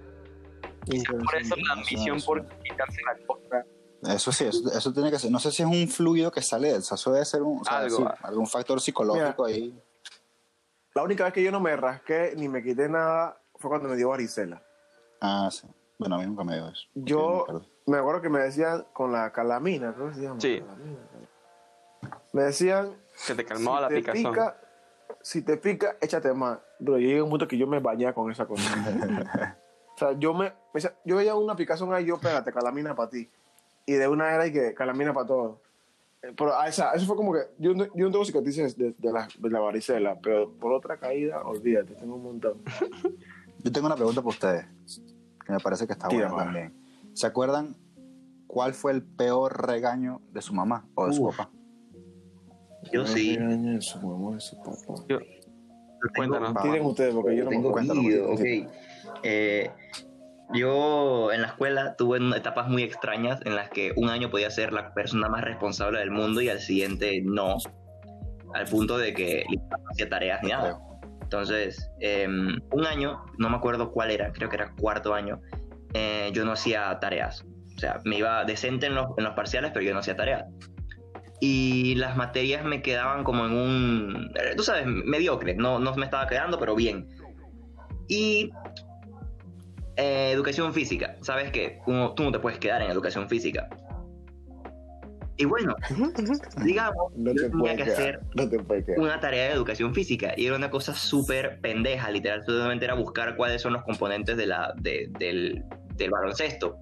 [0.84, 3.66] Quizás por eso la ambición por quitarse la costra.
[4.04, 5.32] Eso sí, eso, eso tiene que ser.
[5.32, 7.78] No sé si es un fluido que sale del eso debe ser un, o sea,
[7.78, 7.96] Algo.
[7.96, 9.76] sí, algún factor psicológico ahí.
[10.94, 13.96] La única vez que yo no me rasqué ni me quité nada fue cuando me
[13.96, 14.62] dio varicela.
[15.20, 15.66] Ah, sí.
[15.98, 16.86] Bueno, a mí nunca me dio eso.
[16.94, 17.44] Yo
[17.88, 18.20] me acuerdo.
[18.20, 20.40] que me decían con la calamina, ¿cómo se llama?
[20.40, 20.60] Sí.
[20.60, 20.98] Calamina.
[22.32, 22.92] Me decían,
[23.26, 24.32] Que te calmaba si la te picazón.
[24.32, 24.60] pica,
[25.22, 26.58] si te pica, échate más.
[26.78, 28.62] Pero yo llegué a un punto que yo me bañaba con esa cosa.
[29.94, 33.10] o sea, yo me, me decía- yo veía una picazón ahí, yo pégate, calamina para
[33.10, 33.28] ti.
[33.86, 35.60] Y de una era y que calamina para todo.
[36.22, 38.92] Eh, Pero ah, esa, eso fue como que yo, no- yo no tengo cicatrices de,
[38.96, 42.62] de la, de la varicela, pero por otra caída, olvídate, tengo un montón.
[43.64, 44.66] Yo tengo una pregunta para ustedes,
[45.44, 46.77] que me parece que está Tira, buena también.
[47.18, 47.74] ¿Se acuerdan
[48.46, 51.50] cuál fue el peor regaño de su mamá o de su papá?
[52.92, 53.36] Yo sí.
[53.36, 54.76] Regaña de su mamá, de su papá.
[55.08, 55.18] Yo-
[56.14, 56.54] Cuéntanos.
[56.80, 57.74] Ustedes, porque yo no tengo.
[59.24, 59.68] Eh,
[60.54, 64.72] yo en la escuela tuve etapas muy extrañas en las que un año podía ser
[64.72, 67.56] la persona más responsable del mundo y al siguiente no,
[68.54, 70.78] al punto de que no hacía tareas ni nada.
[71.20, 75.40] Entonces, em, un año, no me acuerdo cuál era, creo que era cuarto año,
[75.94, 77.44] eh, yo no hacía tareas.
[77.76, 80.44] O sea, me iba decente en los, en los parciales, pero yo no hacía tareas.
[81.40, 85.54] Y las materias me quedaban como en un, eh, tú sabes, mediocre.
[85.54, 87.08] No, no me estaba quedando, pero bien.
[88.08, 88.50] Y
[89.96, 91.16] eh, educación física.
[91.20, 91.52] ¿Sabes?
[91.84, 93.68] Tú, tú no te puedes quedar en educación física.
[95.40, 95.74] Y bueno,
[96.64, 97.96] digamos, No yo te tenía que quedar.
[98.00, 98.58] hacer No te
[99.00, 103.36] una tarea de educación física y era una cosa súper pendeja, literal, solamente era buscar
[103.36, 105.62] cuáles son los componentes de la, de- del,
[105.94, 106.76] del baloncesto.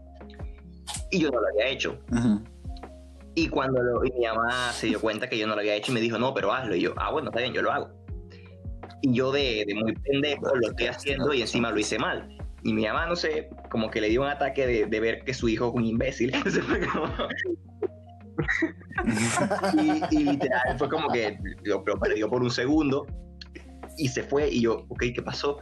[1.11, 1.99] Y yo no lo había hecho.
[2.11, 2.43] Ujú.
[3.35, 5.93] Y cuando lo, y mi mamá se dio cuenta que yo no lo había hecho
[5.93, 6.75] y me dijo, no, pero hazlo.
[6.75, 7.91] Y yo, ah, bueno, está bien, yo lo hago.
[9.03, 12.27] Y yo de, de muy pendejo lo estoy haciendo y encima lo hice mal.
[12.63, 15.35] Y mi mamá, no sé, como que le dio un ataque de, de ver que
[15.35, 16.33] su hijo es un imbécil.
[19.75, 23.07] Y, y literal, fue como que lo, lo perdió por un segundo
[23.97, 24.49] y se fue.
[24.49, 25.59] Y yo, ok, ¿qué pasó?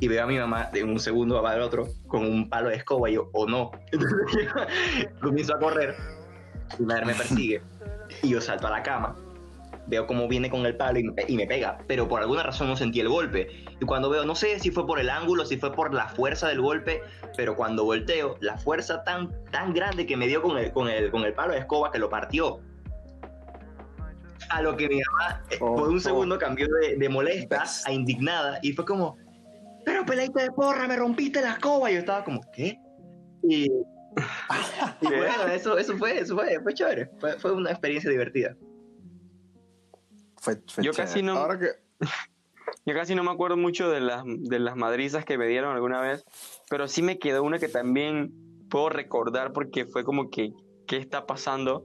[0.00, 3.08] Y veo a mi mamá de un segundo al otro con un palo de escoba
[3.08, 3.70] y yo, o no.
[3.92, 4.48] Entonces
[5.22, 5.94] comienzo a correr.
[6.78, 7.62] Mi madre me persigue
[8.22, 9.16] y yo salto a la cama.
[9.88, 12.68] Veo cómo viene con el palo y me, y me pega, pero por alguna razón
[12.68, 13.48] no sentí el golpe.
[13.80, 16.48] Y cuando veo, no sé si fue por el ángulo, si fue por la fuerza
[16.48, 17.02] del golpe,
[17.36, 21.10] pero cuando volteo, la fuerza tan, tan grande que me dio con el, con, el,
[21.10, 22.60] con el palo de escoba que lo partió.
[24.50, 26.00] A lo que mi mamá Oh, por un oh.
[26.00, 29.16] segundo cambió de, de molesta a indignada y fue como,
[29.86, 31.90] pero peleita de porra, me rompiste la escoba.
[31.90, 32.76] Y yo estaba como, ¿qué?
[33.44, 33.66] Y,
[35.00, 37.08] y bueno, eso, eso fue, eso fue, fue chévere.
[37.20, 38.56] Fue, fue una experiencia divertida.
[40.46, 41.08] Fue, fue Yo chévere.
[41.08, 41.66] casi no, Ahora que.
[42.86, 46.00] yo casi no me acuerdo mucho de las, de las madrizas que me dieron alguna
[46.00, 46.24] vez,
[46.70, 48.32] pero sí me quedó una que también
[48.70, 50.52] puedo recordar porque fue como que,
[50.86, 51.84] ¿qué está pasando?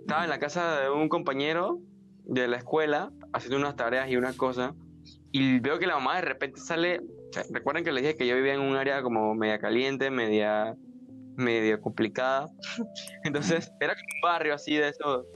[0.00, 1.78] Estaba en la casa de un compañero
[2.24, 4.74] de la escuela haciendo unas tareas y unas cosas
[5.30, 8.26] y veo que la mamá de repente sale, o sea, recuerden que les dije que
[8.26, 10.74] yo vivía en un área como media caliente, media
[11.36, 12.48] medio complicada,
[13.24, 15.26] entonces era un barrio así de eso,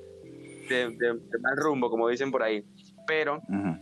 [0.69, 2.65] de, de- de mal rumbo, como dicen por ahí,
[3.07, 3.77] pero Ujú.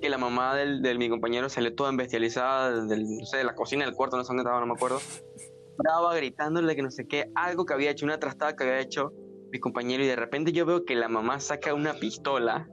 [0.00, 3.54] que la mamá del, de mi compañero salió toda embestializada del, no sé, de la
[3.54, 4.98] cocina del cuarto, no sé dónde estaba, no me acuerdo.
[5.78, 9.12] Brava, gritándole que no sé qué, algo que había hecho, una trastada que había hecho
[9.50, 12.66] mi compañero, y de repente yo veo que la mamá saca una pistola,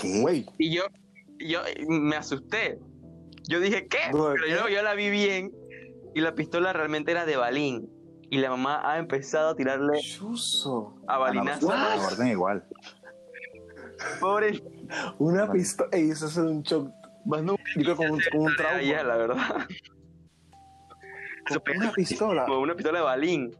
[0.00, 0.20] ¿Qué?
[0.20, 0.82] Güey, y yo,
[1.38, 2.78] yo me asusté.
[3.48, 3.98] Yo dije, ¿qué?
[4.12, 5.50] Pero yo, yo la vi bien,
[6.14, 7.88] y la pistola realmente era de balín.
[8.30, 10.94] Y la mamá ha empezado a tirarle chuzo.
[11.06, 11.72] a balinazos.
[12.12, 12.64] orden igual.
[14.20, 14.62] Pobre,
[15.18, 15.88] Una pistola.
[15.92, 16.90] Ey, eso es un shock.
[17.24, 18.82] más no Yo creo con un, con un trauma.
[18.82, 19.36] ya, la verdad.
[21.76, 22.44] Una pistola.
[22.46, 23.56] Como una pistola de balín.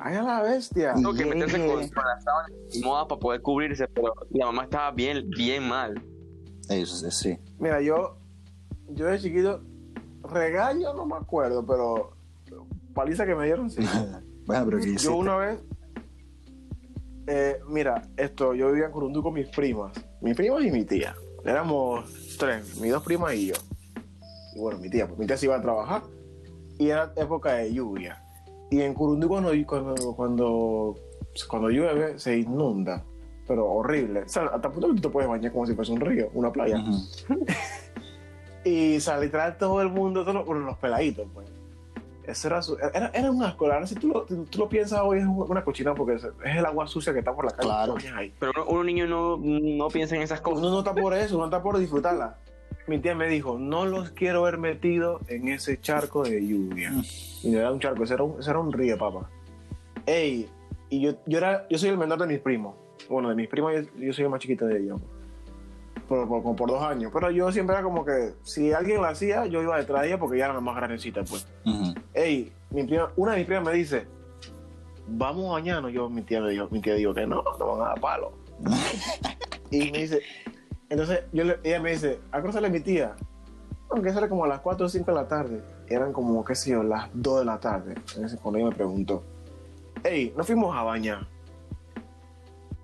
[0.00, 0.94] Ay, a la bestia.
[0.94, 1.66] Tuvo que meterse Yeah.
[1.74, 2.24] con, con las
[2.82, 5.94] moda para poder cubrirse, pero la mamá estaba bien, bien mal.
[6.68, 7.38] Eso sí, sí.
[7.58, 8.16] Mira, yo.
[8.88, 9.62] Yo de chiquito.
[10.24, 12.16] Regaño no me acuerdo, pero.
[12.94, 13.82] Paliza que me dieron, sí.
[14.44, 15.04] Bueno, pero ¿qué hiciste?
[15.04, 15.60] Yo una vez,
[17.28, 21.14] eh, mira, esto, yo vivía en Curundú con mis primas, mis primas y mi tía.
[21.44, 23.54] Éramos tres, mis dos primas y yo.
[24.56, 26.02] Y bueno, mi tía, pues mi tía se iba a trabajar
[26.76, 28.20] y era época de lluvia.
[28.72, 30.96] Y en Curundú cuando, cuando, cuando,
[31.48, 33.04] cuando llueve se inunda,
[33.46, 34.22] pero horrible.
[34.22, 36.30] O sea, hasta el punto que tú te puedes bañar como si fuese un río,
[36.34, 36.82] una playa.
[38.64, 41.48] Y o sea, literal todo el mundo, todos los, los peladitos, pues.
[42.26, 43.66] Eso era, su- era, era un asco.
[43.66, 46.64] Ahora, si tú lo, tú lo piensas hoy, es una cochina porque es, es el
[46.64, 47.68] agua sucia que está por la calle.
[47.68, 47.94] Claro.
[48.38, 50.60] Pero uno, uno niño no, no piensa en esas cosas.
[50.60, 52.38] Uno no está por eso, uno está por disfrutarla.
[52.86, 56.92] Mi tía me dijo, no los quiero ver metidos en ese charco de lluvia.
[57.42, 59.28] Y no era un charco, ese era un, ese era un río, papá.
[60.06, 60.48] Ey,
[60.90, 62.74] y yo, yo, era, yo soy el menor de mis primos.
[63.08, 65.00] Bueno, de mis primos, yo, yo soy el más chiquito de ellos.
[66.12, 67.10] Por, por, como por dos años.
[67.14, 70.18] Pero yo siempre era como que, si alguien lo hacía, yo iba detrás de ella
[70.18, 71.46] porque ella era la más grandecita, pues.
[71.64, 71.94] Ujú.
[72.12, 74.06] Ey, mi prima, una de mis primas me dice,
[75.08, 75.90] vamos a bañarnos.
[75.90, 78.32] Yo, mi tía me dijo, mi tía dijo que no, no van a dar palo.
[79.70, 80.20] y me dice,
[80.90, 83.16] entonces yo le- ella me dice, ¿a qué sale mi tía?
[83.88, 85.62] Aunque era como a las 4 o 5 de la tarde.
[85.88, 87.94] Eran como, qué sé yo, las 2 de la tarde.
[88.14, 89.22] Entonces, cuando ella me preguntó,
[90.04, 91.26] ey, nos fuimos a bañar.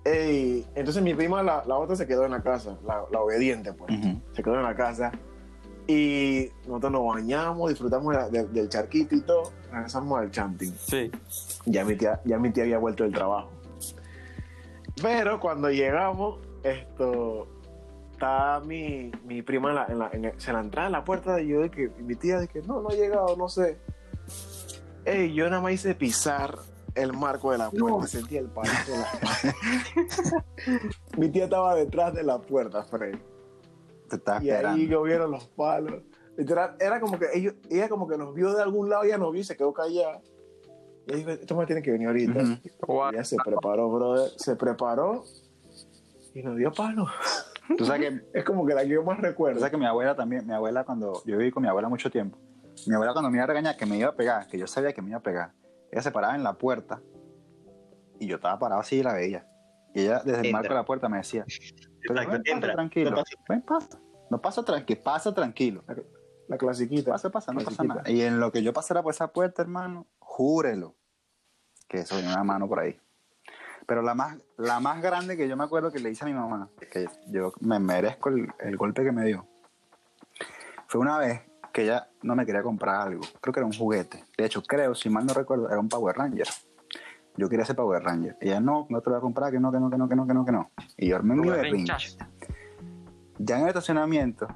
[0.05, 3.73] Ey, entonces mi prima, la, la otra, se quedó en la casa, la, la obediente,
[3.73, 4.21] pues Ujú.
[4.33, 5.11] se quedó en la casa
[5.87, 10.73] y nosotros nos bañamos, disfrutamos de de- del charquito y todo, regresamos al chanting.
[10.77, 11.11] Sí.
[11.65, 13.49] Ya mi tía, ya mi tía había vuelto del trabajo.
[15.01, 17.47] Pero cuando llegamos, esto
[18.13, 21.03] está mi, mi prima en la, en la- en el- se la entrada en la
[21.03, 23.47] puerta y yo de que y mi tía de que no, no ha llegado, no
[23.49, 23.77] sé.
[25.05, 26.57] Ey, yo nada más hice pisar
[26.99, 29.07] el marco de la puerta, sentí el palazo de la
[31.17, 33.15] Mi tía estaba detrás de la puerta, Fred.
[34.09, 34.83] Te estaba Y ahí esperando.
[34.85, 36.01] llovieron los palos.
[36.37, 39.31] Literal, era como que ellos, ella como que nos vio de algún lado, ella nos
[39.31, 40.21] vio y se quedó callada.
[41.07, 42.39] Y dijo, esto me tiene que venir ahorita.
[43.11, 44.31] Ella se preparó, brother.
[44.37, 45.23] Se preparó
[46.33, 47.07] y nos dio palo.
[47.77, 49.59] Tú sabes que Es como que la que yo más O recuerdo.
[49.59, 52.37] sea que mi abuela también, mi abuela cuando, yo viví con mi abuela mucho tiempo,
[52.87, 54.93] mi abuela cuando me iba a regañar que me iba a pegar, que yo sabía
[54.93, 55.51] que me iba a pegar,
[55.91, 57.01] ella se paraba en la puerta
[58.19, 59.45] y yo estaba parado así y la veía.
[59.93, 61.45] Y ella desde el marco de la puerta me decía,
[62.07, 63.35] pero Exacto, ven, pasa tranquilo, No pasa.
[63.49, 63.99] ven, pasa,
[64.29, 65.83] no pasa tranquilo, pasa tranquilo,
[66.47, 67.11] La clasiquita.
[67.11, 68.03] pasa, pasa, no La pasa nada.
[68.09, 70.95] Y en lo que yo pasara por esa puerta, hermano, júrelo,
[71.87, 72.99] que eso venía una mano por ahí.
[73.87, 76.33] Pero la más, la más grande que yo me acuerdo que le hice a mi
[76.33, 79.47] mamá, que yo me merezco el, el golpe que me dio,
[80.87, 83.21] fue una vez que ella no me quería comprar algo.
[83.41, 84.23] Creo que era un juguete.
[84.37, 86.47] De hecho, creo, si mal no recuerdo, era un Power Ranger.
[87.37, 88.35] Yo quería ese Power Ranger.
[88.41, 90.15] Ella no, no te lo voy a comprar, que no, que no, que no, que
[90.15, 90.71] no, que no, que no.
[90.97, 92.17] Y yo armé mi berrinche.
[93.37, 94.47] Ya en el estacionamiento,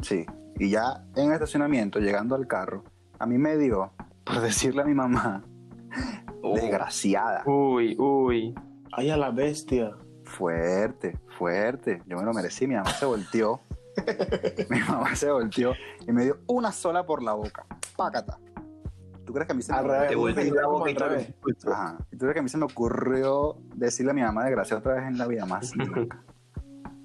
[0.00, 0.24] sí,
[0.58, 2.82] y ya en el estacionamiento, llegando al carro,
[3.18, 3.92] a mí me dio
[4.24, 5.44] por decirle a mi mamá,
[6.44, 6.54] Oh.
[6.56, 8.52] desgraciada, Uy, uy.
[8.92, 9.92] Ay, a la bestia.
[10.24, 13.60] fuerte, fuerte, yo me lo merecí, mi mamá se volteó,
[14.70, 15.74] mi mamá se volteó
[16.06, 18.38] y me dio una sola por la boca, pácata.
[19.24, 20.08] ¿Tú crees que a mí se me.
[20.08, 21.28] Te volví la boca y todo el revés.
[21.28, 21.72] impulso.
[21.72, 21.96] Ajá.
[22.10, 24.94] ¿Y tú crees que a mí se me ocurrió decirle a mi mamá desgraciada otra
[24.94, 25.46] vez en la vida?
[25.46, 26.24] Más nunca.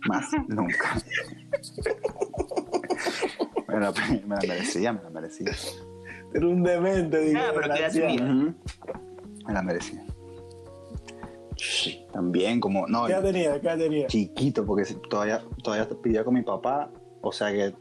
[0.08, 0.96] Más nunca.
[3.68, 5.52] me, la, me la merecía, me la merecía.
[6.34, 7.40] Era un demente, digo.
[7.40, 8.08] Ah, pero?
[8.14, 8.56] Ujú.
[9.46, 10.04] Me la merecía.
[12.12, 13.60] También como, no, ¿Qué edad tenía?
[13.62, 14.08] ¿Qué edad tenía?
[14.08, 16.90] chiquito, porque todavía, todavía vivía con mi papá,
[17.22, 17.74] o sea que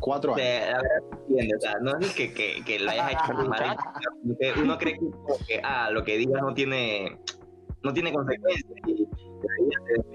[0.00, 0.44] cuatro años.
[0.46, 3.76] De- la verdad, entiendo, o sea, no es que, que, que lo hayas hecho mal,
[4.62, 7.18] uno cree que, como que ah, lo que digas no tiene,
[7.82, 8.64] no tiene consecuencias.
[8.86, 9.06] Y,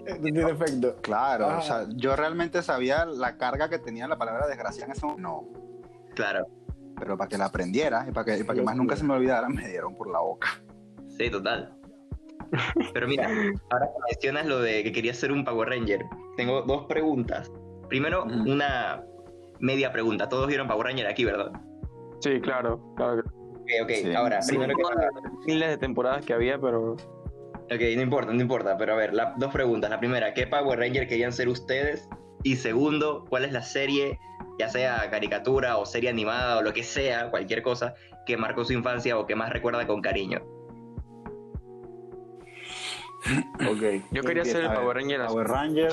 [0.10, 0.96] No tiene efecto.
[1.02, 1.58] Claro, Ah.
[1.58, 5.22] o sea, yo realmente sabía la carga que tenía la palabra desgracia en ese momento.
[5.30, 5.48] No,
[6.16, 6.48] claro,
[6.98, 9.14] pero para que la aprendiera y para que, y para que más nunca se me
[9.14, 10.48] olvidara, me dieron por la boca.
[11.18, 11.77] sí, total.
[12.94, 13.28] Pero mira,
[13.70, 16.06] ahora que mencionas lo de que querías ser un Power Ranger,
[16.38, 17.52] tengo dos preguntas.
[17.90, 19.04] Primero, una
[19.60, 20.30] media pregunta.
[20.30, 21.52] Todos vieron Power Ranger aquí, ¿verdad?
[22.20, 22.80] Sí, claro.
[22.96, 23.22] claro.
[23.22, 23.90] Ok, ok.
[23.92, 24.14] Sí.
[24.16, 24.52] Ahora, Sí.
[24.52, 24.84] primero que
[25.46, 26.94] Miles de temporadas que había, pero
[27.70, 29.90] Ok, no importa, no importa, pero a ver, la- dos preguntas.
[29.90, 32.08] La primera, ¿qué Power Ranger querían ser ustedes?
[32.44, 34.18] Y segundo, ¿cuál es la serie,
[34.58, 37.94] ya sea caricatura o serie animada o lo que sea, cualquier cosa,
[38.26, 40.42] que marcó su infancia o que más recuerda con cariño?
[43.70, 44.04] Ok.
[44.12, 45.44] yo quería ser el Power Ranger azul.
[45.44, 45.92] Power Ranger.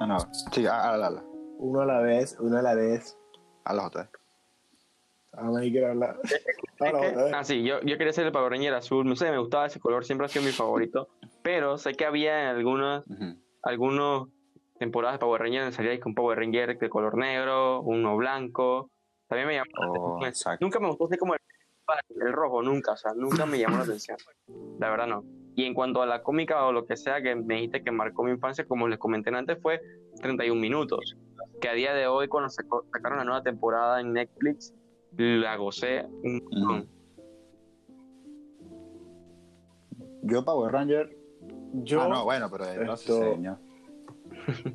[0.00, 0.18] Ah, no,
[0.52, 1.24] sí, a, a, a, a,
[1.58, 3.16] Uno a la vez, uno a la vez.
[3.64, 4.10] a la otra.
[5.32, 6.18] Ah, nadie quiere hablar.
[6.22, 7.32] Vez.
[7.32, 9.06] Ah, sí, yo, yo quería ser el Power Ranger azul.
[9.06, 11.08] No sé, me gustaba ese color, siempre ha sido mi favorito.
[11.42, 13.36] Pero sé que había en algunas Ujú.
[13.62, 14.28] algunos
[14.78, 18.90] temporadas de Power Ranger donde salía con Power Ranger de color negro, uno blanco.
[19.28, 20.56] También me llamó la Oh, atención.
[20.60, 21.40] Nunca me gustó así como el
[22.20, 24.16] el rojo, nunca, o sea, nunca me llamó la atención.
[24.78, 25.24] La verdad no.
[25.54, 28.24] Y en cuanto a la cómica o lo que sea que me dijiste que marcó
[28.24, 29.80] mi infancia, como les comenté antes, fue
[30.22, 31.16] 31 minutos.
[31.60, 34.72] Que a día de hoy, cuando sacaron la nueva temporada en Netflix,
[35.16, 36.88] la gocé un montón.
[40.22, 41.16] Yo, Power Ranger.
[41.74, 43.58] Yo, ah, no, bueno, pero esto- diseños.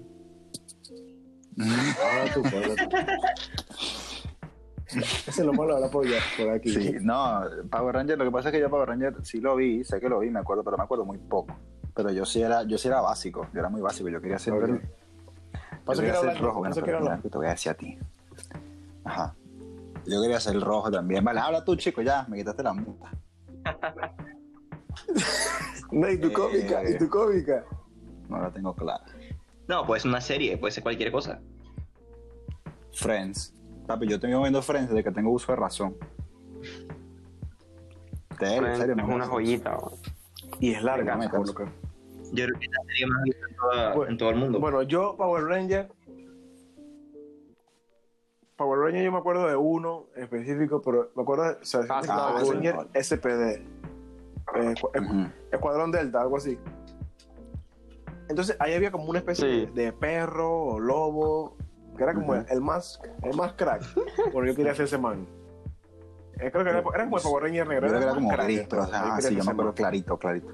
[1.59, 3.66] Ahora tú, ahora tú.
[5.27, 6.73] Ese es lo malo de la polla por aquí.
[6.73, 9.83] Sí, no, Power Ranger, lo que pasa es que yo Power Ranger sí lo vi,
[9.83, 11.55] sé que lo vi, me acuerdo, pero me acuerdo muy poco.
[11.93, 14.53] Pero yo sí era, yo sí era básico, yo era muy básico, yo quería ser,
[14.53, 14.59] Ok.
[14.61, 17.75] yo que quería era ser rojo, bueno, pero era mira, te voy a decir a
[17.75, 17.97] ti.
[19.03, 19.33] Ajá.
[20.05, 21.23] Yo quería ser el rojo también.
[21.23, 23.11] Vale, habla tú, chico, ya, me quitaste la multa.
[25.91, 26.33] No, y tu Eh.
[26.33, 27.63] cómica, y tu cómica.
[28.27, 29.03] No la tengo clara.
[29.67, 31.39] No, pues una serie, puede ser cualquier cosa.
[32.93, 33.53] Friends.
[33.87, 35.95] Papi, yo te vengo viendo Friends desde que tengo uso de razón.
[38.39, 39.75] Serio, es una joyita.
[39.77, 39.91] bro.
[40.59, 41.25] Y es larga, me.
[41.25, 41.55] Yo creo
[42.59, 44.59] que es la serie más vista en, toda- Bueno, en todo el mundo.
[44.59, 45.89] Bueno, yo, Power Ranger.
[48.57, 52.01] Power Ranger, yo me acuerdo de uno específico, pero me acuerdo de o sea, Ah,
[52.39, 52.51] Power sí.
[52.53, 53.53] Ranger SPD.
[53.55, 55.31] eh, escu- Ujú.
[55.51, 56.57] Escuadrón Delta, algo así.
[58.29, 59.71] Entonces ahí había como una especie Sí.
[59.73, 61.55] de, de perro o lobo,
[61.97, 63.83] que era como el, más, el más crack.
[64.31, 65.25] Bueno, yo quería ser ese man.
[66.39, 67.87] Eh, creo que era, era como el Power Ranger negro.
[67.87, 68.89] era el como crack de gris, pero o todos.
[68.97, 70.47] sea, Yo ah, sí, yo me acuerdo clarito, clarito.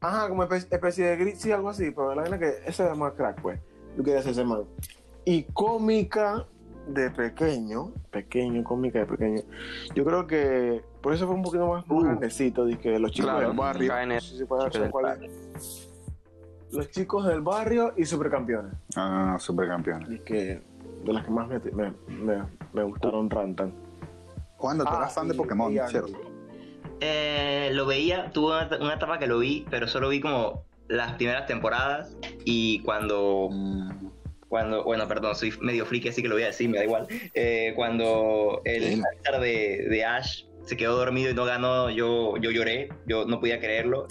[0.00, 2.94] Ajá, como espe- especie de gris, sí, algo así, pero la verdad que ese era
[2.94, 3.60] más crack, pues.
[3.96, 4.64] Yo quería ser ese man.
[5.24, 6.46] Y cómica
[6.86, 9.42] de pequeño, pequeño, cómica de pequeño.
[9.94, 12.00] Yo creo que por eso fue un poquito más, Uh.
[12.02, 13.92] grandecito, de que los chicos Claro, del barrio.
[14.06, 14.70] no sé si pueden
[16.72, 18.72] Los chicos del barrio y supercampeones.
[18.96, 20.12] Ah, supercampeón.
[20.12, 20.60] Y que
[21.04, 23.72] de las que más me, me, me, me gustaron Rantan.
[24.56, 26.20] ¿Cuándo tú Ah, eras fan de y- Pokémon, cierto?
[27.00, 31.14] Eh, lo veía, tuve una, una etapa que lo vi, pero solo vi como las
[31.14, 33.90] primeras temporadas y cuando, Mm,
[34.48, 37.06] cuando bueno, perdón, soy medio friki, así que lo voy a decir, me da igual.
[37.34, 38.82] Eh, cuando el.
[39.00, 43.40] Charizard de, de Ash se quedó dormido y no ganó, yo, yo lloré, yo no
[43.40, 44.06] podía creerlo.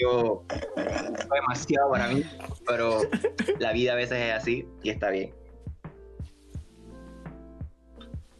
[0.00, 2.24] Yo, fue demasiado para mí,
[2.66, 3.00] pero
[3.58, 5.32] la vida a veces es así y está bien.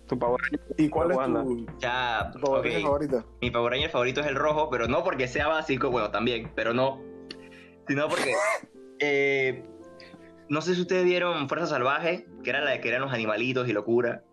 [0.07, 0.41] Tu Power
[0.77, 3.25] ¿Y cuál es tu, Ya, tu Power favorito?
[3.41, 6.75] Mi Power Ranger favorito es el rojo, pero no porque sea básico, bueno, también, pero
[6.75, 7.01] no.
[7.87, 8.35] Sino porque.
[8.99, 9.65] eh,
[10.49, 13.69] no sé si ustedes vieron Fuerza Salvaje, que era la de que eran los animalitos
[13.69, 14.25] y locura.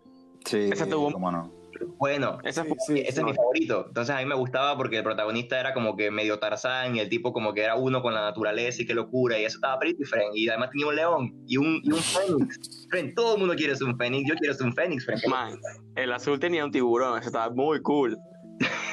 [0.46, 1.52] Sí, Esa tuvo- no.
[1.98, 3.20] Bueno, Esa Sí, fue sí, ese sí.
[3.20, 3.86] es mi favorito.
[3.88, 7.10] Entonces a mí me gustaba porque el protagonista era como que medio Tarzán y el
[7.10, 9.38] tipo como que era uno con la naturaleza y qué locura.
[9.40, 10.36] Y eso estaba pretty friend.
[10.36, 12.88] Y además tenía un león y un, y un fénix.
[12.90, 14.28] Friend, todo el mundo quiere ser un fénix.
[14.30, 15.22] Yo quiero ser un fénix, friend.
[15.28, 15.60] Man,
[15.96, 18.18] el azul tenía un tiburón, eso estaba muy cool.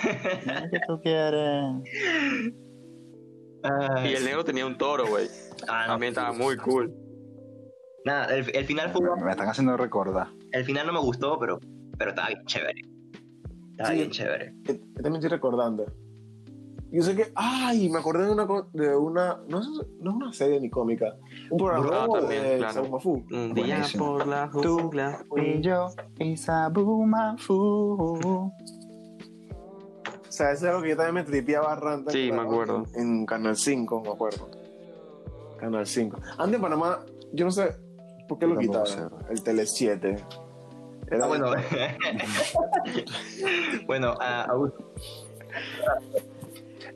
[0.02, 1.64] ¿Qué tú quieres?
[3.62, 5.26] Ay, Y el negro tenía un toro, güey.
[5.68, 5.92] ah, no.
[5.94, 6.92] También estaba muy cool.
[8.04, 10.26] Nada, el, el final fue me están haciendo recordar.
[10.52, 11.58] El final no me gustó, pero,
[11.98, 12.80] pero estaba bien chévere.
[13.72, 13.96] Estaba Sí.
[13.96, 14.54] bien chévere.
[14.64, 15.86] Yo también estoy recordando.
[16.92, 19.66] Yo sé que, ay, me acordé de una, co- de una no, es,
[20.00, 21.16] no es una serie ni cómica,
[21.50, 22.72] un programa Ah, de también, claro.
[22.72, 23.12] Saumafu.
[23.32, 24.06] Un día Buenísimo.
[24.06, 25.24] por la Tú jungla.
[25.36, 25.88] y yo
[26.20, 27.54] y Sabumafu.
[27.54, 28.52] O
[30.36, 32.10] sea, eso es algo que yo también me tripeaba Ranta.
[32.12, 32.84] Sí, me acuerdo.
[32.94, 34.48] En, en Canal 5, me acuerdo.
[35.58, 36.16] Canal 5.
[36.38, 37.00] Antes en Panamá,
[37.32, 37.70] yo no sé
[38.28, 39.12] por qué Yo lo quitaron.
[39.30, 40.16] El Tele 7.
[41.14, 41.52] Era bueno,
[43.86, 44.94] bueno Augusto,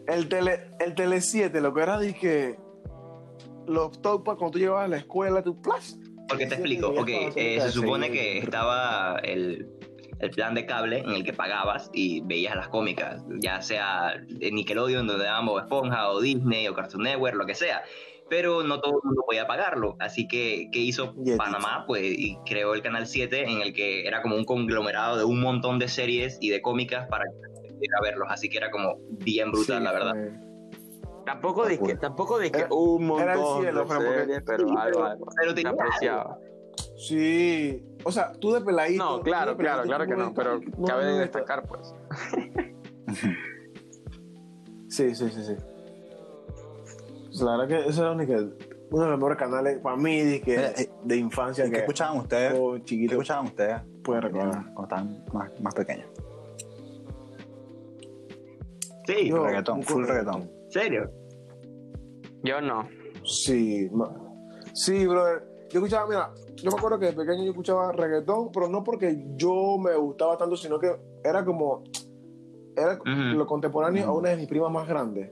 [0.06, 2.56] El Tele, el Tele 7, lo que era de que
[3.66, 5.98] los topas cuando tú llegabas a la escuela, tú ¡plas!
[6.28, 6.88] porque te explico.
[6.88, 9.66] Ok, eh, se supone que estaba el,
[10.20, 14.54] el plan de cable en el que pagabas y veías las cómicas, ya sea en
[14.54, 17.82] Nickelodeon, donde daban Bob Esponja, o Disney, o Cartoon Network, lo que sea.
[18.30, 19.96] Pero no todo el mundo podía pagarlo.
[20.00, 21.14] Así que, ¿qué hizo.
[21.36, 21.84] Panamá?
[21.86, 25.40] Pues y creó el Canal 7, en el que era como un conglomerado de un
[25.40, 28.28] montón de series y de cómicas para que pudiera verlos.
[28.30, 30.14] Así que era como bien brutal, Sí, la verdad.
[31.24, 34.68] Tampoco de que, tampoco de que Era- un montón era el cielo, de series, pero
[34.68, 35.26] Sí, algo, pero- algo.
[35.40, 36.38] pero tenía apreciaba.
[36.96, 39.04] Sí, o sea, tú de peladito.
[39.04, 41.94] No, claro, claro, claro que no, pero no, cabe destacar, pues.
[44.88, 45.54] Sí, sí, sí, sí.
[47.30, 50.40] Sea, la verdad que ese era único, uno de los mejores canales para mí de,
[50.40, 52.54] que, eh, de infancia ¿Qué que escuchaban ustedes?
[52.54, 54.64] todo ¿Qué chiquito escuchaban ustedes puede recordar.
[54.74, 56.06] cuando estaban más, más pequeños?
[59.06, 60.50] Sí, Yo- reggaetón, full poco- reggaetón.
[60.68, 61.10] serio.
[62.42, 62.88] Yo no.
[63.24, 64.14] Sí, ma-
[64.74, 65.42] sí, brother.
[65.70, 69.22] Yo escuchaba, mira, yo me acuerdo que de pequeño yo escuchaba reggaetón, pero no porque
[69.36, 71.84] yo me gustaba tanto, sino que era como,
[72.76, 75.30] era lo contemporáneo a una de mis primas más grandes.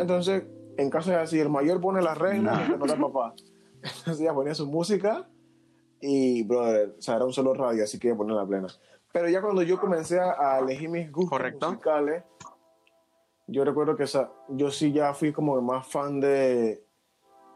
[0.00, 0.44] Entonces,
[0.76, 3.34] en caso de así, el mayor pone las reglas y el menor el papá.
[3.82, 5.28] Entonces ella ponía su música
[6.00, 8.68] y, brother, o sea, era un solo radio, así que ella ponía la plena.
[9.12, 11.68] Pero ya cuando yo comencé a, a elegir mis gustos Correcto.
[11.70, 12.22] musicales,
[13.46, 16.84] yo recuerdo que o sea, yo sí ya fui como más fan de,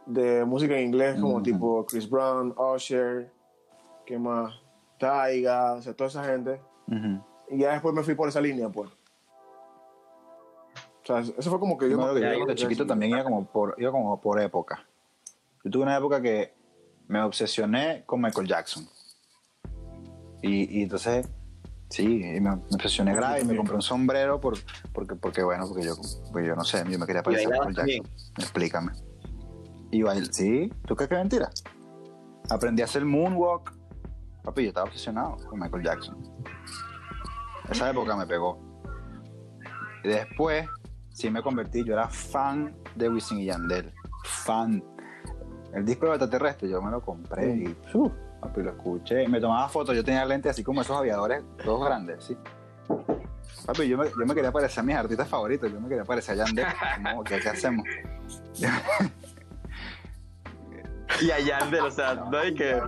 [0.07, 1.43] de música en inglés, como Ujú.
[1.43, 3.31] tipo Chris Brown, Usher,
[4.05, 4.53] ¿qué más?
[4.99, 6.61] Taiga, o sea, toda esa gente.
[6.89, 7.23] Ujú.
[7.51, 8.91] Y ya después me fui por esa línea, pues.
[11.05, 11.99] O sea, eso fue como que yo...
[11.99, 14.87] Yo me yo yo de chiquito también iba como por, iba como por época.
[15.63, 16.55] Yo tuve una época que
[17.09, 18.89] me obsesioné con Michael Jackson.
[20.43, 21.29] Y, y entonces,
[21.89, 24.59] sí, y me, me obsesioné grave y me compré un sombrero por,
[24.93, 25.95] porque, porque, bueno, porque yo,
[26.33, 28.13] porque yo no sé, yo me quería parecer a Michael Jackson.
[28.39, 28.93] Explícame.
[29.91, 31.51] Y bail, sí, ¿tú crees que es mentira?
[32.51, 33.73] Aprendí a hacer moonwalk.
[34.43, 36.17] Papi, yo estaba obsesionado con Michael Jackson.
[37.71, 38.59] Esa época me pegó.
[40.03, 40.67] Y después,
[41.15, 43.91] sí me convertí, yo era fan de Wisin y Yandel.
[44.25, 44.85] Fan.
[45.73, 48.13] El disco de extraterrestre yo me lo compré y ¡uh!
[48.41, 49.27] papi, lo escuché.
[49.29, 52.37] Me tomaba fotos, yo tenía lentes así como esos aviadores, todos grandes, sí.
[53.65, 56.35] Papi, yo me, yo me quería parecer a mis artistas favoritos, yo me quería parecer
[56.41, 56.67] a Yandel.
[57.25, 57.87] ¿Qué, qué hacemos?
[61.21, 62.81] Y a Yandel, o sea, no hay que.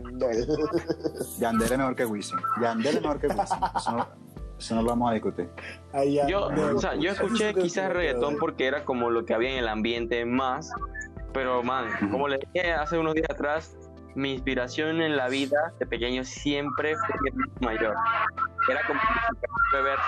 [1.39, 2.39] Yandel es mejor que Wisin.
[2.61, 3.59] Yandel es mejor que Wisin.
[3.77, 4.26] Eso no,
[4.59, 5.49] eso no lo vamos a discutir.
[5.93, 9.25] Ahí ya- Yo, no, o sea, yo eso escuché quizás reggaetón porque era como lo
[9.25, 10.71] que había en el ambiente más,
[11.33, 13.77] pero man, como les dije hace unos días atrás,
[14.15, 17.17] mi inspiración en la vida de pequeño siempre fue
[17.61, 17.95] mayor.
[18.71, 18.99] Era como
[19.73, 19.99] que ver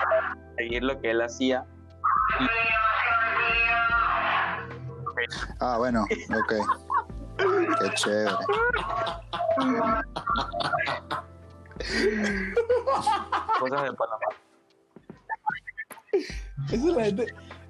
[0.57, 1.63] seguir lo que él hacía.
[5.59, 6.53] Ah, bueno, ok.
[7.81, 8.35] Qué chévere.
[13.59, 14.25] Cosas de Panamá.
[16.67, 17.23] Esa es la gente,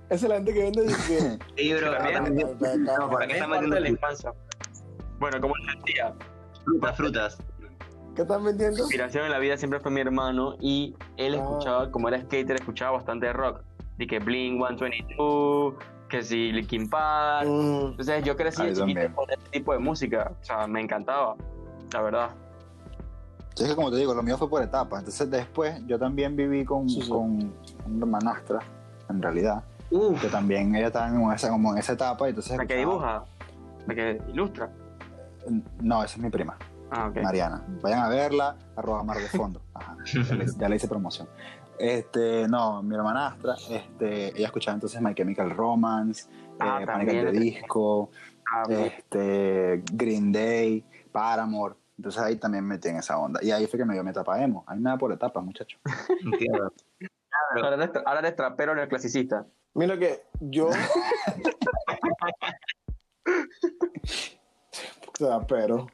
[0.10, 1.40] esa es la gente que vende disque.
[1.58, 4.34] Sí, bro, No, ¿para qué Es están vendiendo infancia.
[5.20, 6.14] Bueno, como les decía,
[6.64, 7.38] frutas, frutas?
[8.16, 8.80] ¿Qué están vendiendo?
[8.80, 11.38] inspiración en la vida siempre fue mi hermano y él Ah.
[11.38, 13.62] escuchaba, como era skater, escuchaba bastante rock.
[13.98, 15.74] De que Blink 122,
[16.08, 17.48] que si Linkin Park.
[17.48, 20.32] Mm, Entonces yo crecí de chiquito con ese tipo de música.
[20.42, 21.36] O sea, me encantaba,
[21.94, 22.30] la verdad.
[23.56, 25.00] Es que como te digo, lo mío fue por etapas.
[25.00, 27.10] Entonces después yo también viví con, Sí, sí.
[27.10, 27.54] con
[27.86, 28.60] una hermanastra,
[29.10, 32.28] en realidad, Uf, que también ella estaba en esa, como en esa etapa.
[32.28, 33.24] Y entonces La que dibuja,
[33.88, 34.70] la que ilustra.
[35.82, 36.58] No, esa es mi prima,
[36.92, 37.22] Ah, ok.
[37.22, 37.64] Mariana.
[37.82, 39.62] Vayan a verla, arroba mar de fondo.
[39.74, 41.28] Ajá, ya, le, ya le hice promoción.
[41.78, 46.28] Este, no, mi hermanastra, este, ella escuchaba entonces My Chemical Romance,
[46.60, 47.10] Ah, eh, Panic!
[47.10, 48.10] at the Disco,
[48.54, 51.76] Ah, este, Green Day, Paramore.
[52.00, 53.42] Entonces ahí también me metí en esa onda.
[53.44, 54.64] Y ahí fue que me dio mi etapa emo.
[54.68, 55.78] Hay nada por etapas, muchachos.
[57.62, 59.46] Ahora eres, ahora eres trapero en el clasicista.
[59.74, 60.68] Mira que yo.
[60.68, 60.72] o
[65.18, 65.88] sea, pero.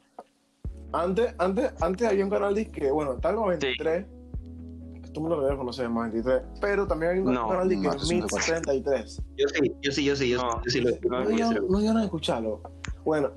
[0.92, 4.06] Antes, antes, antes había un canal disque, bueno, está el 93.
[4.06, 6.42] Todo el mundo lo debe conocer, el 93.
[6.60, 8.62] Pero también hay un No, canal disque, no, el eso sí me Mix acuerdo.
[8.62, 9.22] 33.
[9.36, 10.62] Yo sí, yo sí, yo sí, yo, No.
[10.62, 11.56] yo sí lo No, No, sí, yo, sí.
[11.68, 12.62] no a escucharlo.
[13.04, 13.32] Bueno,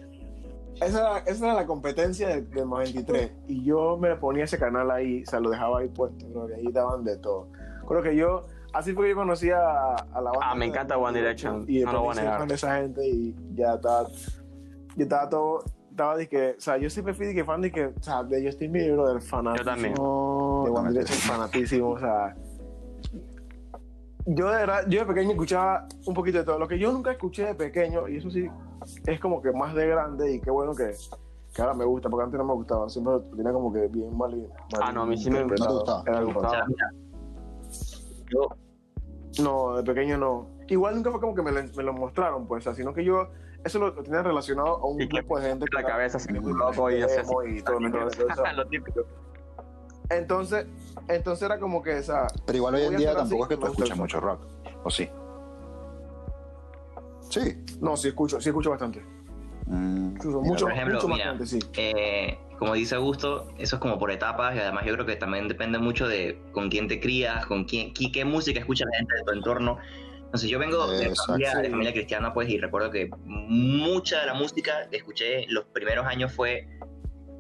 [0.82, 3.32] esa era, esa era la competencia del, del 93.
[3.48, 6.54] Y yo me ponía ese canal ahí, o sea, lo dejaba ahí puesto, bro, y
[6.54, 7.50] ahí daban de todo.
[7.88, 10.40] Creo que yo, así fue que yo conocí a, a la banda.
[10.44, 12.48] Ah, me de- encanta One Direction, Y no lo voy a negar.
[12.48, 14.08] de esa gente y ya estaba.
[14.96, 15.64] Yo estaba todo.
[15.90, 18.24] Estaba de que, o sea, yo siempre fui de que fan de que, o sea,
[18.24, 19.64] de Justin Bieber, del fanático.
[19.66, 19.94] Yo también.
[19.96, 20.90] De One.
[20.92, 22.36] Direction, fanatísimo, o sea.
[24.26, 26.60] Yo de verdad, yo de pequeño escuchaba un poquito de todo.
[26.60, 28.48] Lo que yo nunca escuché de pequeño, y eso sí,
[29.06, 30.94] es como que más de grande, y qué bueno que,
[31.54, 32.90] que ahora me gusta, porque antes no me gustaba.
[32.90, 34.36] Siempre lo tenía como que bien mal.
[34.36, 34.50] mal
[34.82, 35.80] Ah, no, a mí sí me- interpretado.
[35.80, 36.04] ¿No te gustaba?
[36.08, 36.66] Era Me algo O sea, raro.
[36.68, 36.92] mira,
[38.32, 38.48] yo,
[39.44, 40.48] No, de pequeño no.
[40.68, 43.04] Igual nunca fue como que me lo, me lo mostraron, pues, o sea, sino que
[43.04, 43.28] yo
[43.64, 46.18] eso lo, lo tenía relacionado a un Y que grupo de gente La era- cabeza
[46.18, 47.22] así, que loco y así.
[47.58, 47.80] y todo.
[48.56, 49.02] Lo típico.
[50.10, 50.66] Entonces,
[51.08, 52.28] entonces era como que esa.
[52.46, 54.40] Pero igual hoy en día tampoco así, es que tú escuches mucho rock.
[54.84, 55.08] ¿O sí?
[57.30, 57.58] Sí.
[57.80, 59.04] No, sí escucho, sí escucho bastante.
[59.68, 61.60] Mm, Escucho mucho, por ejemplo, mucho mira, bastante, sí.
[61.78, 65.48] eh, como dice Augusto, eso es como por etapas y además yo creo que también
[65.48, 69.16] depende mucho de con quién te crías, con quién, qué, qué música escucha la gente
[69.16, 69.78] de tu entorno.
[70.26, 74.34] Entonces yo vengo de familia, de familia cristiana pues y recuerdo que mucha de la
[74.34, 76.68] música que escuché los primeros años fue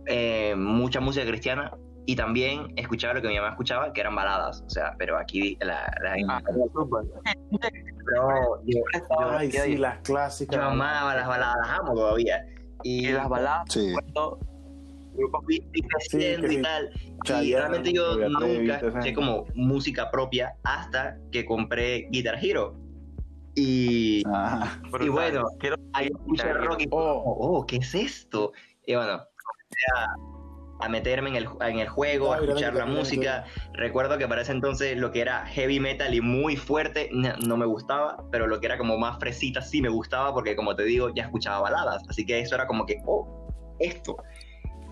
[0.07, 1.71] eh, mucha música cristiana
[2.11, 5.55] y también escuchaba lo que mi mamá escuchaba que eran baladas, o sea, pero aquí
[5.61, 6.41] la, la- Ah,
[8.65, 8.83] yo, yo-
[9.29, 10.55] Ay, yo- sí, las clásicas.
[10.55, 12.45] yo amaba las baladas, las amo todavía.
[12.83, 13.93] Y, Y las baladas, Sí.
[13.95, 14.39] recuerdo,
[15.13, 15.43] grupos
[15.89, 16.61] creciendo y sí.
[16.63, 16.89] tal.
[16.95, 22.73] Y Chayanne, realmente yo nunca escuché como música propia hasta que compré Guitar Hero.
[23.55, 26.89] Y Ah, Y bueno, quiero ahí escuché rock y Oh.
[26.89, 28.51] como, oh, ¿qué es esto?
[28.87, 30.15] Y bueno, comencé a,
[30.79, 33.45] a meterme en el, en el juego, a escuchar la música.
[33.73, 37.57] Recuerdo que para ese entonces lo que era heavy metal y muy fuerte no, no
[37.57, 40.83] me gustaba, pero lo que era como más fresita sí me gustaba porque como te
[40.83, 42.01] digo, ya escuchaba baladas.
[42.09, 43.47] Así que eso era como que, oh,
[43.79, 44.17] esto.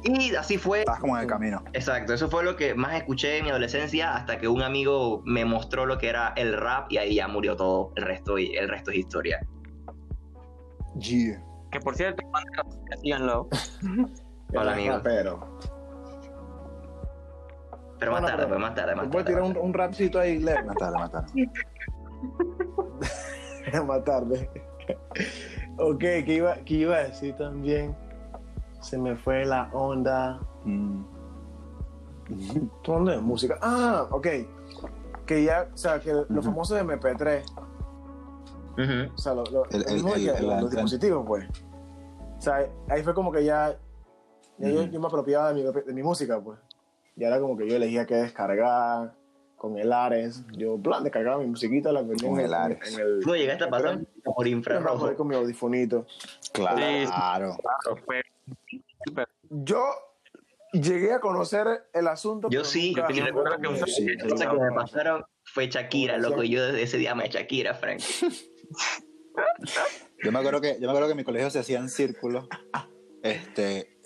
[0.04, 1.64] Y así fue estás como en el camino.
[1.74, 5.44] Exacto, eso fue lo que más escuché en mi adolescencia hasta que un amigo me
[5.44, 8.70] mostró lo que era el rap y ahí ya murió todo el resto y el
[8.70, 9.40] resto es historia.
[11.00, 11.44] Yeah.
[11.72, 12.24] Que por cierto,
[13.02, 13.50] síganlo.
[14.56, 15.02] Hola, amigo.
[18.00, 19.42] Pero más tarde, pero- pues más tarde, más ¿Me puedes tarde.
[19.42, 20.66] tirar un, un rapcito ahí, Glenn?
[20.68, 21.52] Matarle, matarle.
[23.86, 24.50] Más tarde.
[25.78, 27.96] ok, ¿qué iba, qué iba a decir también?
[28.82, 30.40] Se me fue la onda.
[30.64, 31.04] Mm.
[32.84, 33.58] ¿Tú hablando de música?
[33.62, 34.28] Ah, ok.
[35.26, 36.42] Que ya, o sea, que los Ujú.
[36.44, 37.44] famosos MP3,
[38.74, 39.14] Ujú.
[39.14, 40.06] o sea, lo, lo- El- el-
[40.38, 41.46] el- los dispositivos, pues.
[42.38, 43.76] O sea, ahí fue como que ya,
[44.58, 46.60] ya yo, yo me apropiaba de mi, de mi música, pues.
[47.18, 49.14] Ya era como que yo elegía qué descargar
[49.56, 50.44] con el Ares.
[50.56, 52.94] Yo, plan, descargaba mi musiquita, la ponía Con en el Ares.
[52.94, 55.16] En el, No llegaste a pasar por Yo infrarrojo.
[55.16, 56.06] con mi audifonito.
[56.54, 57.54] Claro.
[57.54, 58.02] Sí.
[58.06, 58.22] Fue
[59.50, 59.84] Yo
[60.74, 62.50] llegué a conocer el asunto.
[62.52, 66.18] Yo sí, nunca- y recuerdo que me- usaba- Sí, cosa que me pasaron fue Shakira,
[66.20, 66.44] loco.
[66.44, 68.02] Yo desde ese día me Shakira, Frank.
[70.24, 72.48] Yo me acuerdo que, yo me acuerdo que en mi colegio se hacían círculos
[73.24, 73.97] este,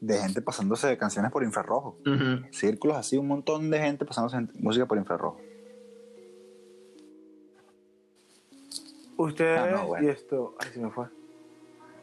[0.00, 1.96] de gente pasándose canciones por infrarrojo.
[2.50, 5.40] Círculos así, un montón de gente pasándose música por infrarrojo.
[9.16, 10.06] Ustedes Ah, no, bueno.
[10.06, 10.54] y esto.
[10.60, 11.06] Ay, se me fue.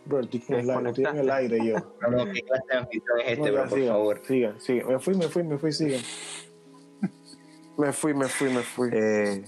[0.05, 1.75] Bro, estoy en el aire, estoy en el aire yo.
[1.99, 4.21] Clase de anfitrión es este, No, bro, por sigan, favor.
[4.25, 4.87] Sigan, sigan.
[4.89, 6.01] Me fui, me fui, me fui, sigan.
[7.77, 8.89] Me fui, me fui, me fui.
[8.93, 9.43] Eh,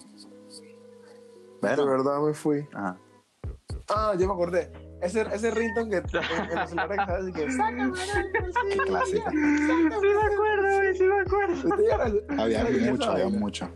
[1.62, 2.68] de verdad me fui.
[2.74, 2.98] ajá.
[3.88, 4.70] Ah, ya me acordé.
[5.02, 7.52] Ese, ese ringtone que en, en los celulares que sabes así que.
[7.52, 7.92] Sácame,
[8.72, 9.30] Qué clásica.
[9.30, 9.96] Sí me
[10.34, 11.54] acuerdo, güey, sí me acuerdo.
[12.42, 13.70] Había ¿sabe qué mucho, había mucho.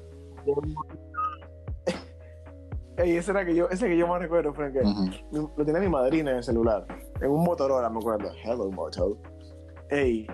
[2.97, 4.75] Ey, ese era que yo, ese que yo más recuerdo, Frank.
[4.83, 6.85] mi- Lo tenía mi madrina en el celular.
[7.21, 8.29] En un Motorola, me acuerdo.
[8.43, 9.17] Hello, Moto.
[9.89, 10.27] Ey,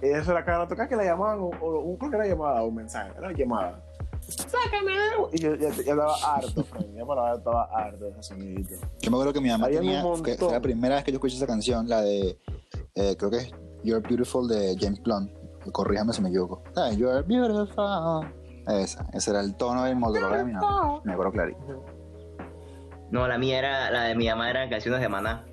[0.00, 0.76] eso era cada rato.
[0.88, 3.10] Que la llamaban, o, o creo que era llamada o un mensaje.
[3.18, 3.82] Era llamada.
[4.28, 4.92] Sácame.
[5.32, 6.86] Y yo ya, ya estaba harto, Frank.
[6.94, 8.74] Ya para estaba harto de ese sonidito.
[9.00, 11.36] Yo me acuerdo que mi mamá tenía, que fue la primera vez que yo escuché
[11.36, 12.38] esa canción, la de,
[12.94, 13.50] eh, creo que es
[13.84, 15.30] You're Beautiful de James Blunt.
[15.72, 16.62] Corríjame si me equivoco.
[16.76, 18.26] Ah, You're Beautiful.
[18.68, 21.00] Esa, ese era el tono del Motorola de mi mamá.
[21.04, 21.84] Me acuerdo clarito.
[23.10, 25.46] No, la mía era, la de mi mamá eran canciones de maná.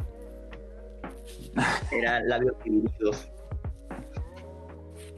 [1.91, 3.29] Era labios divididos.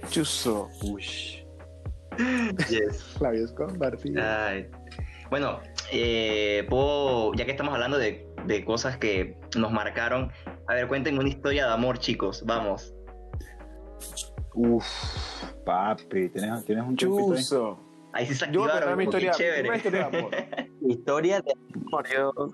[0.09, 0.67] Chuso.
[0.83, 1.44] Uy.
[2.69, 3.19] Yes.
[3.21, 4.23] Labios compartidos.
[4.23, 4.67] Ay.
[5.29, 5.59] Bueno,
[5.91, 10.31] eh, puedo, ya que estamos hablando de, de cosas que nos marcaron,
[10.67, 12.43] a ver, cuéntenme una historia de amor, chicos.
[12.45, 12.93] Vamos.
[14.53, 14.85] Uf,
[15.65, 17.37] papi, ¿tienes, tienes un chupito ahí?
[17.39, 17.79] Chuso.
[18.13, 19.75] Ahí sí se Yo voy a activaron, contar mi historia, mi chévere.
[19.77, 20.31] historia de amor.
[20.87, 21.53] Historia de
[21.87, 22.05] amor.
[22.13, 22.53] yo-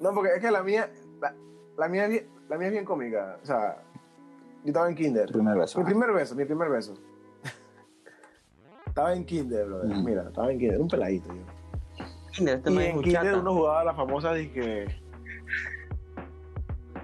[0.00, 0.88] No, porque es que la mía,
[1.20, 1.34] la,
[1.76, 3.38] la mía, es bien- la mía es bien cómica.
[3.42, 3.82] O sea,
[4.62, 5.30] yo estaba en kinder.
[5.30, 5.78] Primer beso.
[5.80, 6.94] Mi primer beso, mi primer beso.
[8.94, 9.90] Estaba en kinder, brother.
[9.90, 10.02] Ujú.
[10.04, 12.04] Mira, estaba en kinder, un peladito yo.
[12.32, 13.38] Kinder, este Y es en kinder chata.
[13.40, 14.86] uno jugaba la famosa de que...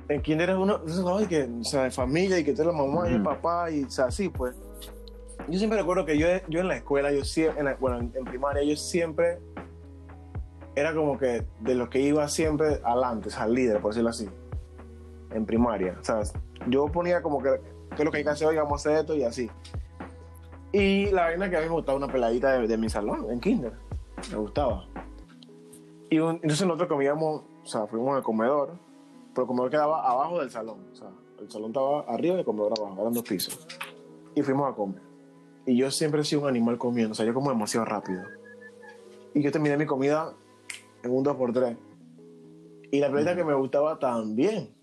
[0.08, 2.74] En kinder uno, uno jugaba de que, o sea, de familia y que tú eres
[2.74, 4.56] la mamá y el papá y, o sea, así pues.
[5.48, 8.12] Yo siempre recuerdo que yo, yo en la escuela, yo siempre, en la- bueno, en,
[8.14, 9.38] en primaria, yo siempre
[10.76, 14.28] era como que de los que iba siempre adelante, o sea, líder, por decirlo así.
[15.32, 16.20] En primaria, o sea,
[16.68, 17.60] yo ponía como que,
[17.96, 19.48] que lo que hay que hacer hoy, vamos a hacer esto y así.
[20.72, 23.40] Y la vaina que a mí me gustaba una peladita de, de mi salón, en
[23.40, 23.72] kinder.
[24.30, 24.86] Me gustaba.
[26.10, 28.78] Y un- entonces nosotros comíamos, o sea, fuimos al comedor,
[29.34, 30.78] pero el comedor quedaba abajo del salón.
[30.92, 31.08] O sea,
[31.40, 33.66] el salón estaba arriba y el comedor abajo, eran dos pisos.
[34.34, 35.00] Y fuimos a comer.
[35.66, 38.22] Y yo siempre he sido un animal comiendo, o sea, yo como demasiado rápido.
[39.34, 40.32] Y yo terminé mi comida
[41.02, 41.76] en un 2x3.
[42.92, 44.74] Y la pelota que me gustaba también.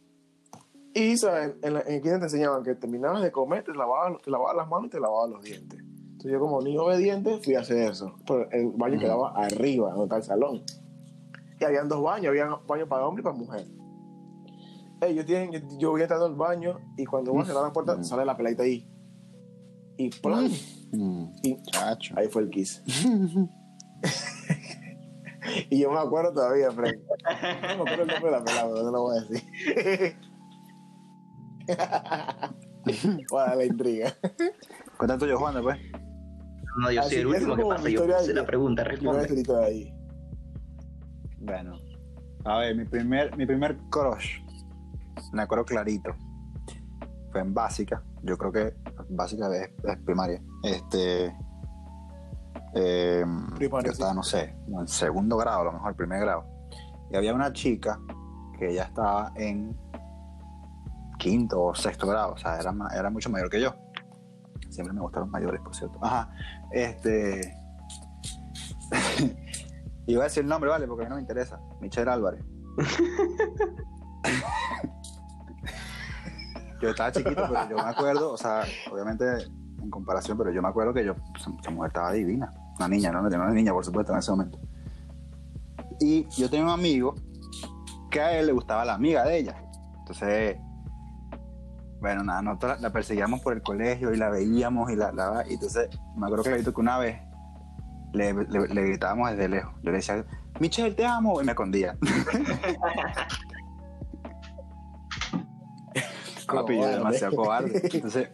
[0.97, 1.53] Y ¿sabes?
[1.61, 4.87] en, la, en te enseñaban que terminabas de comer, te lavabas, te lavabas las manos
[4.87, 5.79] y te lavabas los dientes.
[5.79, 8.15] Entonces yo como niño obediente fui a hacer eso.
[8.25, 10.63] Pero el baño quedaba arriba, donde está el salón.
[11.59, 13.67] Y habían dos baños, había baño para hombre y para mujer.
[15.01, 18.03] Ey, yo, tienen, yo, voy entrando al baño y cuando voy a cerrar la puerta
[18.03, 18.89] sale la peladita ahí.
[19.97, 20.49] Y plan,
[21.43, 22.15] y chacho.
[22.17, 22.81] ahí fue el kiss.
[25.69, 26.95] y yo me acuerdo todavía, Frank.
[27.77, 30.17] No me acuerdo el nombre de la pelada, no lo voy a decir.
[33.29, 34.13] Para la intriga.
[34.97, 35.77] Cuenta tuyo, Juan, pues.
[36.79, 37.89] No, yo Así soy el último que pasa.
[37.89, 39.65] Yo puse la pregunta, responde.
[39.65, 39.93] ahí.
[41.39, 41.77] Bueno.
[42.45, 44.39] A ver, mi primer, mi primer crush.
[45.33, 46.15] Me acuerdo clarito.
[47.31, 48.01] Fue en básica.
[48.23, 48.73] Yo creo que
[49.09, 50.41] básica es, es primaria.
[50.63, 51.33] Este.
[52.75, 54.01] eh, Primaria, yo sí.
[54.01, 56.45] estaba, no sé, en segundo grado, a lo mejor, primer grado.
[57.11, 57.99] Y había una chica
[58.59, 59.75] que ya estaba en
[61.17, 62.33] quinto o sexto grado.
[62.33, 63.73] O sea, era, era mucho mayor que yo.
[64.69, 65.99] Siempre me gustaron mayores, por cierto.
[66.01, 66.29] Ajá.
[66.71, 67.53] Este.
[70.07, 71.59] Iba a decir el nombre, vale, porque a mí no me interesa.
[71.81, 72.43] Michelle Álvarez.
[76.81, 79.25] yo estaba chiquito, pero yo me acuerdo, o sea, obviamente
[79.81, 82.51] en comparación, pero yo me acuerdo que yo, esa mujer estaba divina.
[82.77, 83.27] Una niña, ¿no?
[83.27, 84.59] Tenía una niña, por supuesto, en ese momento.
[85.99, 87.15] Y yo tenía un amigo
[88.11, 89.61] que a él le gustaba la amiga de ella.
[89.99, 90.57] Entonces,
[91.99, 95.43] bueno, nada, nosotros la, la perseguíamos por el colegio y la veíamos y la, la
[95.49, 97.21] y entonces me acuerdo clarito que una vez
[98.13, 99.73] le, le- le gritábamos desde lejos.
[99.81, 100.23] Yo le decía,
[100.59, 101.97] Michelle, te amo, y me escondía.
[106.47, 107.81] Papi, yo demasiado cobarde.
[107.93, 108.29] Entonces,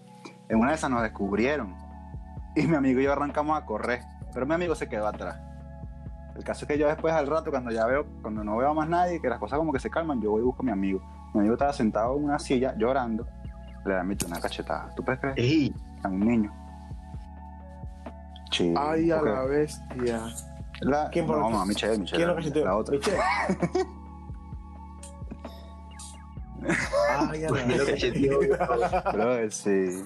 [0.49, 1.75] en una de esas nos descubrieron.
[2.55, 4.01] Y mi amigo y yo arrancamos a correr.
[4.33, 5.39] Pero mi amigo se quedó atrás.
[6.35, 8.73] El caso es que yo después al rato, cuando ya veo, cuando no veo a
[8.73, 10.71] más nadie, que las cosas como que se calman, yo voy y busco a mi
[10.71, 11.01] amigo.
[11.33, 13.27] Mi amigo estaba sentado en una silla llorando.
[13.85, 14.93] Le da una cachetada.
[14.95, 15.39] ¿Tú puedes creer?
[15.39, 15.73] Ey,
[16.03, 16.53] A un niño.
[18.51, 18.73] Sí.
[18.77, 20.21] Ay, a la bestia.
[20.81, 22.17] la- ¿Quién fue no, no, Michelle, Michelle.
[22.17, 22.65] ¿Quién lo cacheteó?
[22.65, 22.95] La otra.
[22.97, 23.17] Michelle.
[27.29, 28.39] Ay, a la lo cacheteó.
[29.13, 30.03] Brother, sí.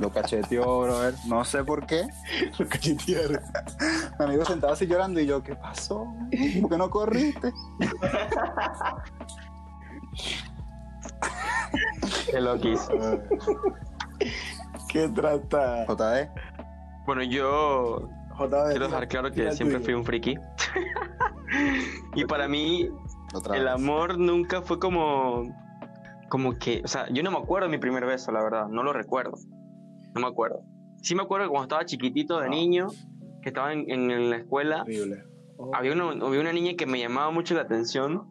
[0.00, 1.14] Lo cacheteó, brother.
[1.26, 2.06] No sé por qué.
[2.58, 3.38] Lo cachetearon.
[4.18, 6.06] Mi amigo sentado así llorando y yo, ¿qué pasó?
[6.62, 7.52] ¿Por qué no corriste?
[12.32, 12.88] Qué loquis.
[14.88, 15.84] ¿Qué trata?
[15.86, 16.30] JD.
[17.06, 18.08] Bueno, yo
[18.38, 18.70] JD.
[18.70, 20.36] quiero dejar claro que siempre fui un friki.
[22.14, 22.88] y para mí,
[23.34, 23.72] Otra el vez.
[23.74, 25.54] amor nunca fue como.
[26.30, 26.80] Como que.
[26.84, 28.68] O sea, yo no me acuerdo de mi primer beso, la verdad.
[28.68, 29.32] No lo recuerdo.
[30.14, 30.62] No me acuerdo.
[31.02, 32.54] Sí me acuerdo que cuando estaba chiquitito de No.
[32.54, 32.88] niño,
[33.42, 35.24] que estaba en, en la escuela, Horrible.
[35.58, 35.70] Oh.
[35.74, 38.26] había una, había una niña que me llamaba mucho la atención.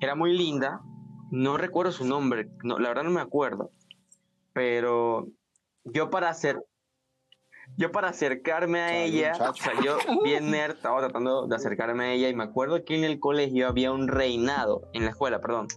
[0.00, 0.80] Era muy linda.
[1.30, 2.48] No recuerdo su nombre.
[2.62, 3.70] No, la verdad no me acuerdo.
[4.52, 5.28] Pero
[5.84, 6.64] yo para hacer.
[7.76, 12.12] Yo para acercarme a ella, o sea, yo bien nerd, estaba tratando de acercarme a
[12.12, 15.68] ella y me acuerdo que en el colegio había un reinado, en la escuela, perdón,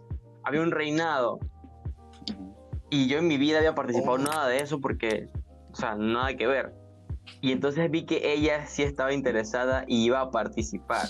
[0.43, 1.39] había un reinado
[2.89, 4.17] y yo en mi vida había participado Oh.
[4.17, 5.29] nada de eso porque,
[5.71, 6.73] o sea, nada que ver.
[7.41, 11.07] Y entonces vi que ella sí estaba interesada y iba a participar.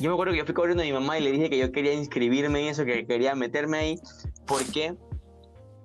[0.00, 1.72] Yo me acuerdo que yo fui corriendo a mi mamá y le dije que yo
[1.72, 3.94] quería inscribirme en eso, que quería meterme ahí,
[4.46, 4.94] porque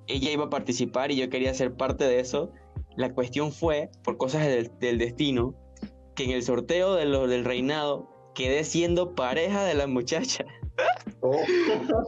[0.07, 2.51] ella iba a participar y yo quería ser parte de eso.
[2.95, 5.55] La cuestión fue, por cosas del, del destino,
[6.15, 10.45] que en el sorteo de lo, del reinado quedé siendo pareja de la muchacha.
[11.21, 11.39] Oh,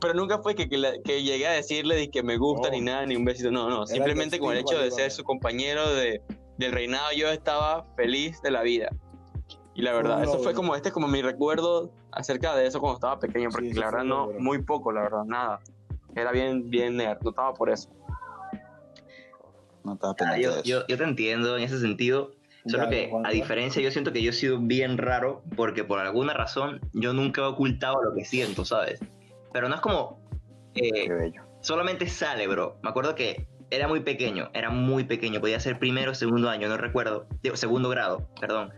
[0.00, 2.70] Pero, nunca fue que, que, la- que llegué a decirle de que me gusta Oh.
[2.72, 3.50] ni nada, ni un besito.
[3.50, 3.86] No, no.
[3.86, 6.20] Simplemente con el hecho de ser su compañero de,
[6.58, 8.90] del reinado, yo estaba feliz de la vida.
[9.74, 12.96] Y la verdad, eso fue como este es como mi recuerdo acerca de eso cuando
[12.96, 15.60] estaba pequeño, porque Sí, la verdad no, muy poco, la verdad, nada.
[16.14, 17.88] Era bien, bien nerd, no estaba por eso.
[19.84, 20.64] No estaba ah, yo, de eso.
[20.64, 22.32] yo, yo te entiendo en ese sentido.
[22.66, 25.82] Solo Ya, que, Juan, a diferencia, yo siento que yo he sido bien raro porque
[25.82, 29.00] por alguna razón yo nunca he ocultado lo que siento, ¿sabes?
[29.52, 30.20] Pero no es como...
[30.74, 31.42] eh, Qué bello.
[31.60, 32.78] solamente sale, bro.
[32.82, 36.68] Me acuerdo que era muy pequeño, era muy pequeño, podía ser primero o segundo año,
[36.68, 38.70] no recuerdo, Digo, segundo grado, perdón.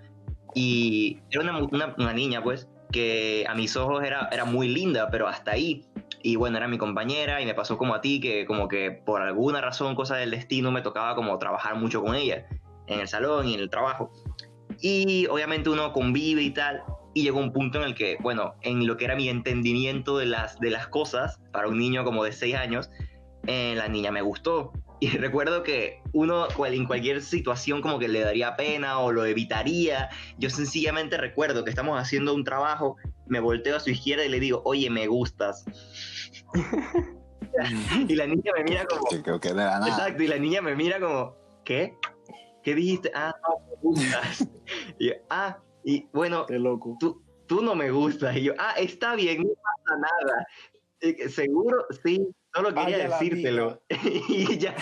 [0.54, 5.26] Y era una, una niña, pues, que a mis ojos era, era muy linda, pero
[5.26, 5.84] hasta ahí.
[6.22, 9.20] Y bueno, era mi compañera y me pasó como a ti, que como que por
[9.20, 12.46] alguna razón, cosa del destino, me tocaba como trabajar mucho con ella,
[12.86, 14.12] en el salón y en el trabajo.
[14.80, 16.84] Y obviamente uno convive y tal.
[17.14, 20.26] Y llegó un punto en el que, bueno, en lo que era mi entendimiento de
[20.26, 22.90] las, de las cosas, para un niño como de 6 años,
[23.48, 24.72] eh, la niña me gustó.
[25.04, 29.26] Y recuerdo que uno cual- en cualquier situación como que le daría pena o lo
[29.26, 30.08] evitaría.
[30.38, 32.96] Yo sencillamente recuerdo que estamos haciendo un trabajo,
[33.26, 35.66] me volteo a su izquierda y le digo, oye, me gustas.
[38.08, 41.36] y la niña me mira como, creo que exacto, y la niña me mira como,
[41.66, 41.98] ¿qué?
[42.62, 43.12] ¿Qué dijiste?
[43.14, 44.48] Ah, no, me gustas.
[44.98, 46.96] y yo, ah, y bueno, Qué loco.
[46.98, 48.34] tú, tú no me gustas.
[48.38, 50.46] Y yo, ah, está bien, no pasa nada.
[51.28, 53.82] Seguro, sí, solo quería decírtelo.
[54.28, 54.74] y ya.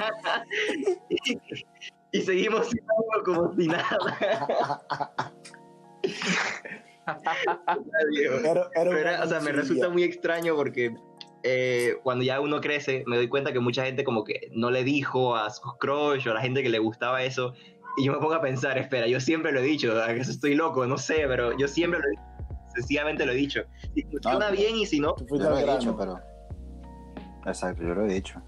[1.08, 2.92] y, y seguimos siendo
[3.24, 4.82] como si nada.
[8.74, 10.94] Pero una era- o sea, me resulta muy extraño porque
[11.42, 14.84] eh, cuando ya uno crece, me doy cuenta que mucha gente como que no le
[14.84, 17.54] dijo a sus crush o a la gente que le gustaba eso.
[17.96, 20.54] Y yo me pongo a pensar, espera, yo siempre lo he dicho, ¿a que estoy
[20.54, 22.22] loco, no sé, pero yo siempre lo he dicho,
[22.74, 23.64] sencillamente lo he dicho.
[23.94, 26.18] Si funciona No, bien y si no, Tú fuiste lo he dicho, pero.
[27.46, 28.40] Exacto, yo lo he dicho.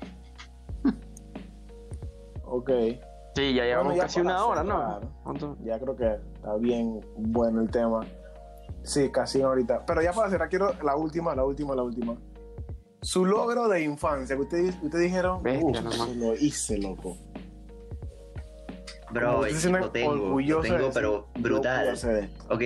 [2.45, 2.71] Ok.
[3.35, 5.11] Sí, ya llevamos Bueno, ya casi una hora, cerrar, ¿no?
[5.25, 5.57] ¿Cuánto?
[5.65, 8.01] Ya creo que está bien bueno el tema.
[8.85, 9.85] Sí, casi ahorita.
[9.87, 12.17] Pero ya para cerrar, quiero la última, la última, la última.
[13.03, 16.17] Su logro de infancia, que ustedes usted dijeron, Bestia, "Uf, no eso más.
[16.17, 17.17] lo hice, loco.
[19.11, 21.89] bro, Como y usted sí se lo tengo, lo tengo, pero "Yo brutal.
[21.91, 22.45] hacer esto".
[22.55, 22.61] Ok,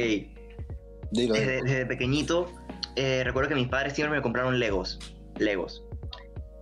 [1.13, 2.47] desde pequeñito,
[2.97, 4.99] eh, recuerdo que mis padres siempre me compraron Legos.
[5.39, 5.85] Legos.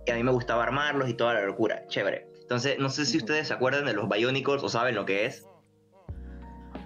[0.07, 1.85] Y a mí me gustaba armarlos y toda la locura.
[1.89, 2.27] Chévere.
[2.41, 5.45] Entonces, no sé si ustedes se acuerdan de los Bionicles o saben lo que es.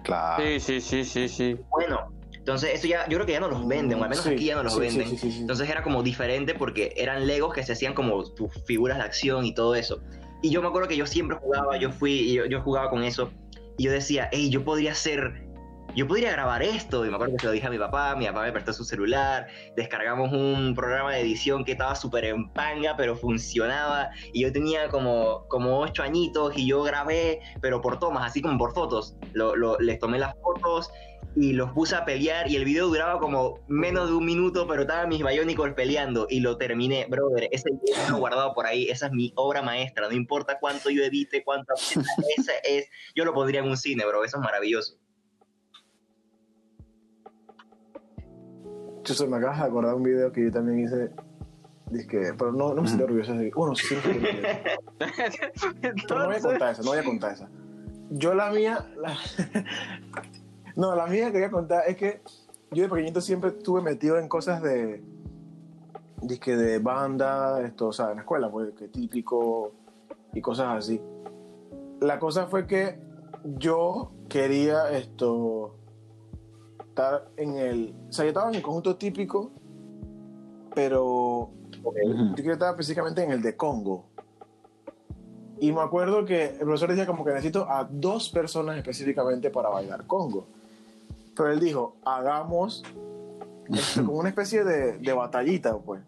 [0.04, 0.44] Claro.
[0.44, 1.58] Sí, sí, sí, sí, sí.
[1.70, 4.32] Bueno, entonces eso ya, yo creo que ya no los venden, o al menos Sí,
[4.32, 5.08] aquí ya no los sí, venden.
[5.08, 5.40] sí, sí, sí.
[5.42, 9.46] Entonces era como diferente porque eran Legos que se hacían como tus figuras de acción
[9.46, 10.02] y todo eso.
[10.42, 13.04] Y yo me acuerdo que yo siempre jugaba, yo fui, y yo, yo jugaba con
[13.04, 13.32] eso.
[13.78, 15.48] Y yo decía, hey, yo podría hacer,
[15.96, 17.06] yo podría grabar esto.
[17.06, 18.84] Y me acuerdo que se lo dije a mi papá, mi papá me prestó su
[18.84, 24.10] celular, descargamos un programa de edición que estaba súper en panga, pero funcionaba.
[24.34, 28.58] Y yo tenía como, como ocho añitos y yo grabé, pero por tomas, así como
[28.58, 29.16] por fotos.
[29.34, 30.90] Lo- lo- les tomé las fotos
[31.34, 34.82] y los puse a pelear y el video duraba como menos de un minuto, pero
[34.82, 37.48] estaban mis Bionicles peleando y lo terminé, brother.
[37.52, 41.04] Ese video está guardado por ahí, esa es mi obra maestra, no importa cuánto yo
[41.04, 41.74] edite, cuánto
[42.38, 44.98] esa es, yo lo pondría en un cine, bro, eso es maravilloso.
[49.04, 51.12] Chuso, me acabas de acordar un video que yo también hice.
[51.90, 54.38] Dizque, pero no, no me siento orgulloso de Bueno, sí, orgulloso.
[56.08, 57.50] Pero no voy a contar esa, no voy a contar esa.
[58.12, 59.18] Yo la mía, la-
[60.76, 62.22] no, la mía que voy a contar es que
[62.72, 65.04] yo de pequeñito siempre estuve metido en cosas de,
[66.22, 69.74] disque de banda, esto, o sea, en la escuela, pues, que típico
[70.34, 71.02] y cosas así.
[72.00, 73.00] La cosa fue que
[73.44, 75.76] yo quería esto,
[77.02, 79.52] estar en el, o sea, yo estaba en el conjunto típico,
[80.74, 81.50] pero
[81.84, 82.30] Ujú.
[82.30, 84.06] yo quería estar específicamente en el de Congo.
[85.60, 89.70] Y me acuerdo que el profesor decía como que necesito a dos personas específicamente para
[89.70, 90.48] bailar Congo.
[91.36, 92.84] Pero él dijo, hagamos
[93.70, 96.02] esto como una especie de, de batallita, pues.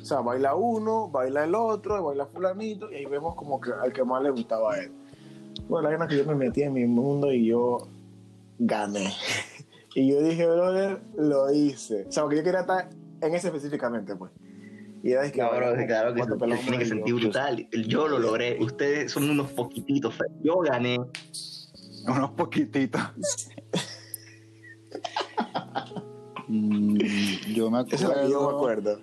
[0.00, 3.92] O sea, baila uno, baila el otro, baila fulanito, y ahí vemos como que al
[3.92, 4.92] que más le gustaba a él.
[5.68, 7.78] Bueno, la gana que yo me metí en mi mundo y yo
[8.58, 9.12] gané.
[9.94, 12.06] y yo dije, brother, lo hice.
[12.08, 12.88] O sea, porque yo quería estar
[13.20, 14.32] en ese específicamente, pues.
[15.02, 17.68] Y era de que, Claro, bueno, claro que cuatro se pelotas tiene que sentir brutal.
[17.88, 20.98] Yo lo logré, ustedes son unos poquititos, yo gané.
[22.06, 23.00] Unos poquititos.
[26.48, 26.96] Mm,
[27.54, 28.50] yo me es que yo me acuerdo.
[28.50, 29.00] acuerdo.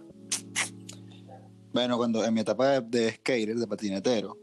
[1.74, 4.38] Bueno, cuando en mi etapa de, de skater, de patinetero,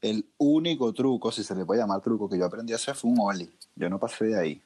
[0.00, 3.10] el único truco, si se le puede llamar truco, que yo aprendí a hacer fue
[3.10, 3.56] un ollie.
[3.74, 4.62] Yo no pasé de ahí,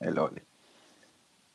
[0.00, 0.42] el ollie.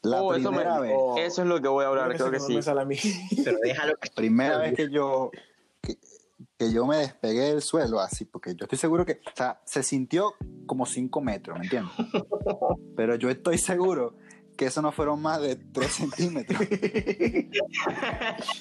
[0.03, 1.15] La Oh, eso, me- primera vez, Oh.
[1.17, 2.55] eso es lo que voy a hablar, creo que sí.
[2.55, 2.97] me sale a mí.
[3.43, 5.31] Pero déjalo que primera vez que yo
[5.81, 5.97] que,
[6.57, 9.81] que yo me despegué del suelo así, porque yo estoy seguro que, o sea, se
[9.83, 10.33] sintió
[10.65, 11.93] como 5 metros, ¿me entiendes?
[12.97, 14.15] Pero yo estoy seguro
[14.57, 16.61] que eso no fueron más de 3 centímetros.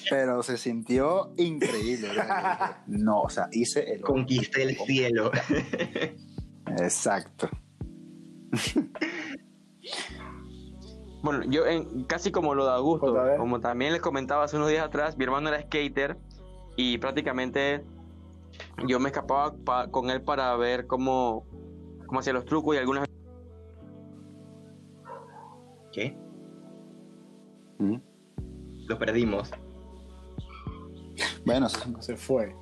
[0.09, 2.07] Pero se sintió increíble.
[2.07, 2.77] ¿verdad?
[2.87, 4.01] No, o sea, hice el...
[4.01, 5.29] conquisté el cielo.
[6.79, 7.49] Exacto.
[11.21, 14.85] Bueno, yo en, casi como lo de Augusto, como también les comentaba hace unos días
[14.85, 16.17] atrás, mi hermano era skater
[16.75, 17.83] y prácticamente
[18.87, 21.45] yo me escapaba pa- con él para ver cómo,
[22.07, 23.07] cómo hacía los trucos y algunas
[25.93, 26.17] ¿Qué?
[27.77, 27.97] Mm.
[28.87, 29.51] Lo perdimos.
[31.45, 32.55] Bueno, se- fue.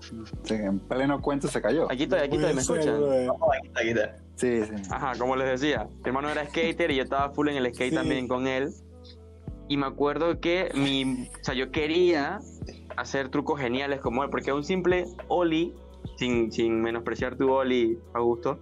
[0.49, 1.89] en pleno cuento se cayó.
[1.91, 2.95] Aquí estoy, aquí estoy, ¿me escuchan?
[2.95, 4.17] aquí está, aquí está.
[4.41, 4.73] Sí, sí.
[4.91, 7.91] Ajá, como les decía, mi hermano era skater y yo estaba full en el skate
[7.91, 7.95] Sí.
[7.95, 8.71] también con él.
[9.69, 12.39] Y me acuerdo que mi, o sea, yo quería
[12.97, 15.73] hacer trucos geniales como él, porque un simple ollie,
[16.17, 18.57] sin, sin menospreciar tu ollie, Augusto,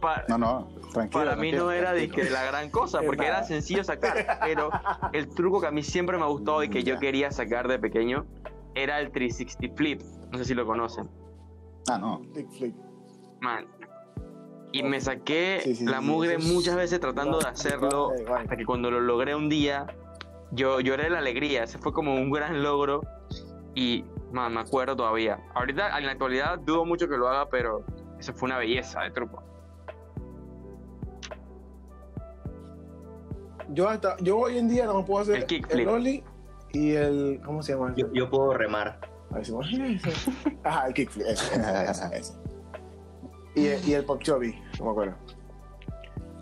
[0.00, 1.24] pa- No, no, tranquilo.
[1.24, 2.16] para mí tranquilo, no era tranquilo.
[2.16, 4.70] dizque la gran cosa, porque era sencillo sacar, pero
[5.12, 7.78] el truco que a mí siempre me ha gustado y que yo quería sacar de
[7.78, 8.26] pequeño
[8.74, 10.02] era el 360 flip.
[10.30, 11.08] No sé si lo conocen.
[11.88, 12.20] Ah, no.
[12.32, 12.74] Flick, flick.
[13.40, 13.66] Man.
[14.72, 18.90] Y me saqué Sí, sí, la mugre muchas veces tratando de hacerlo, hasta que cuando
[18.90, 19.86] lo logré un día,
[20.52, 21.64] yo lloré de la alegría.
[21.64, 23.02] Ese fue como un gran logro.
[23.74, 25.38] Y man, me acuerdo todavía.
[25.54, 27.84] Ahorita, en la actualidad, dudo mucho que lo haga, pero
[28.18, 29.42] eso fue una belleza de truco.
[33.70, 35.88] Yo hasta, yo hoy en día no me puedo hacer El kickflip.
[35.88, 36.24] ollie
[36.72, 37.40] Y el.
[37.44, 37.94] ¿Cómo se llama?
[37.96, 39.00] Yo, yo puedo remar.
[39.30, 39.52] A ver si
[40.62, 41.26] Ajá, el kickflip.
[41.26, 42.45] Ese, ese, ese, ese.
[43.56, 45.14] Y, el- y el pop chubby, no me acuerdo.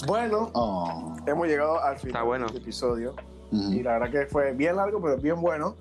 [0.07, 1.17] Bueno, Oh.
[1.27, 2.47] hemos llegado al final bueno.
[2.49, 3.15] del episodio.
[3.51, 3.73] Ujú.
[3.73, 5.77] Y la verdad que fue bien largo, pero bien bueno.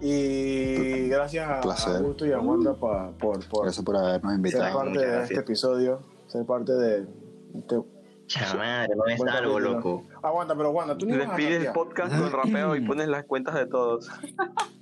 [0.00, 4.36] Y gracias a, a Augusto y a Wanda pa- por, por Gracias por habernos ser
[4.36, 4.74] invitado.
[4.76, 7.06] parte Muchas de este episodio, ser parte de
[7.54, 7.80] este...
[8.26, 10.04] Chamadre, no es algo, loco.
[10.22, 13.24] Aguanta, pero Wanda, tú ni vas a Despides el podcast con rapeo y pones las
[13.24, 14.08] cuentas de todos.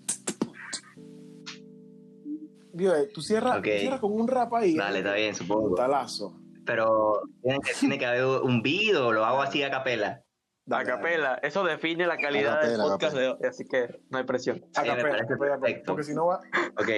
[2.79, 4.77] Eh, tú cierras, cierras con un rap ahí.
[4.77, 5.75] Dale, está bien, supongo.
[5.75, 6.37] Talazo.
[6.65, 10.23] Pero tiene que, tiene que haber un beat o lo hago así a capela.
[10.71, 13.39] A capela, eso define la calidad del podcast de capela.
[13.41, 14.65] hoy, así que no hay presión.
[14.77, 15.93] A Sí, capela, capela, perfecto.
[15.93, 16.41] porque si no va,
[16.79, 16.89] Ok,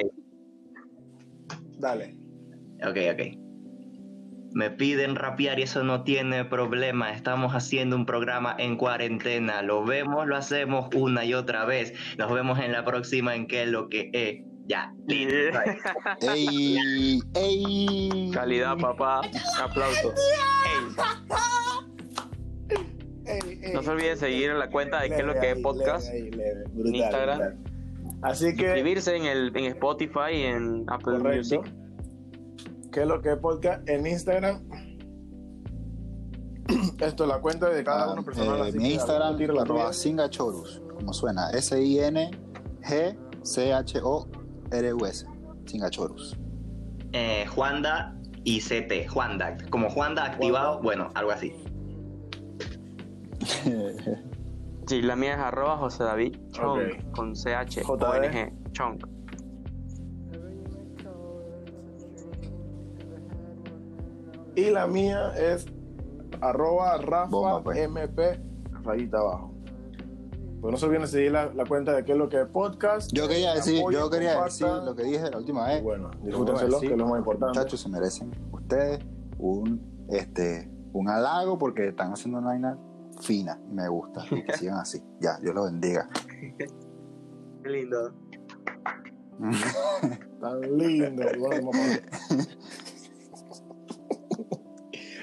[1.78, 2.16] dale.
[2.86, 3.38] ok, ok.
[4.54, 7.12] Me piden rapear y eso no tiene problema.
[7.12, 9.62] Estamos haciendo un programa en cuarentena.
[9.62, 11.94] Lo vemos, lo hacemos una y otra vez.
[12.18, 14.44] Nos vemos en la próxima en qué es lo que es.
[14.66, 14.92] Ya.
[15.08, 17.20] ¡Ey!
[17.34, 18.30] ¡Ey!
[18.32, 19.20] Calidad, papá.
[19.62, 20.14] Aplausos.
[20.64, 20.94] Ey,
[23.24, 25.58] Ey, ey, no se olviden seguir en la cuenta de qué es lo que es
[25.60, 26.08] podcast.
[26.12, 27.38] en Instagram.
[27.38, 27.58] brutal.
[28.22, 31.36] Así que, Suscribirse en, el, en Spotify y en Apple correcto.
[31.36, 31.60] Music.
[32.92, 34.62] ¿Qué es lo que es podcast en Instagram?
[37.00, 38.68] Esto es la cuenta de cada Ah, uno personal.
[38.68, 39.92] eh, mi Instagram, tira la arroba tuya.
[39.92, 41.12] Singachorus, como
[44.72, 45.26] suena, S-I-N-G-C-H-O-R-U-S,
[45.66, 46.36] Singachorus.
[47.12, 49.08] Eh, Juanda y CT.
[49.08, 49.56] Juanda.
[49.70, 50.82] Como Juanda activado, Juanda.
[50.82, 51.52] bueno, algo así.
[54.88, 57.12] Sí, la mía es arroba José David Chong Ok.
[57.12, 57.82] con CH.
[57.88, 58.98] ONG Chong.
[64.54, 65.66] Y la mía es
[66.40, 67.78] arroba Rafa Bomba, pues.
[67.78, 68.40] MP
[68.84, 69.51] rayita abajo.
[70.62, 72.46] Pues no se olviden de seguir la, la cuenta de qué es lo que es
[72.46, 73.10] podcast.
[73.12, 75.82] Yo quería decir, Apoyen, yo quería decir lo que dije la última Y vez.
[75.82, 77.58] bueno, disfrútenselo, que es lo más importante.
[77.58, 79.00] Muchachos, se merecen ustedes
[79.38, 82.78] un, este, un halago porque están haciendo una vaina
[83.20, 83.58] fina.
[83.72, 84.24] Me gusta.
[84.30, 85.02] Y que sigan así.
[85.20, 86.08] Ya, Dios los bendiga.
[87.64, 88.12] Qué lindo.
[90.40, 91.24] Tan lindo.
[91.40, 92.00] Bueno, vamos a-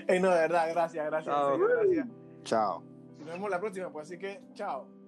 [0.14, 1.34] Ey, no, de verdad, gracias, gracias.
[1.34, 1.52] Chao.
[1.52, 2.08] serio, gracias.
[2.44, 2.84] Chao.
[3.20, 4.99] Nos vemos la próxima, pues así que, chao.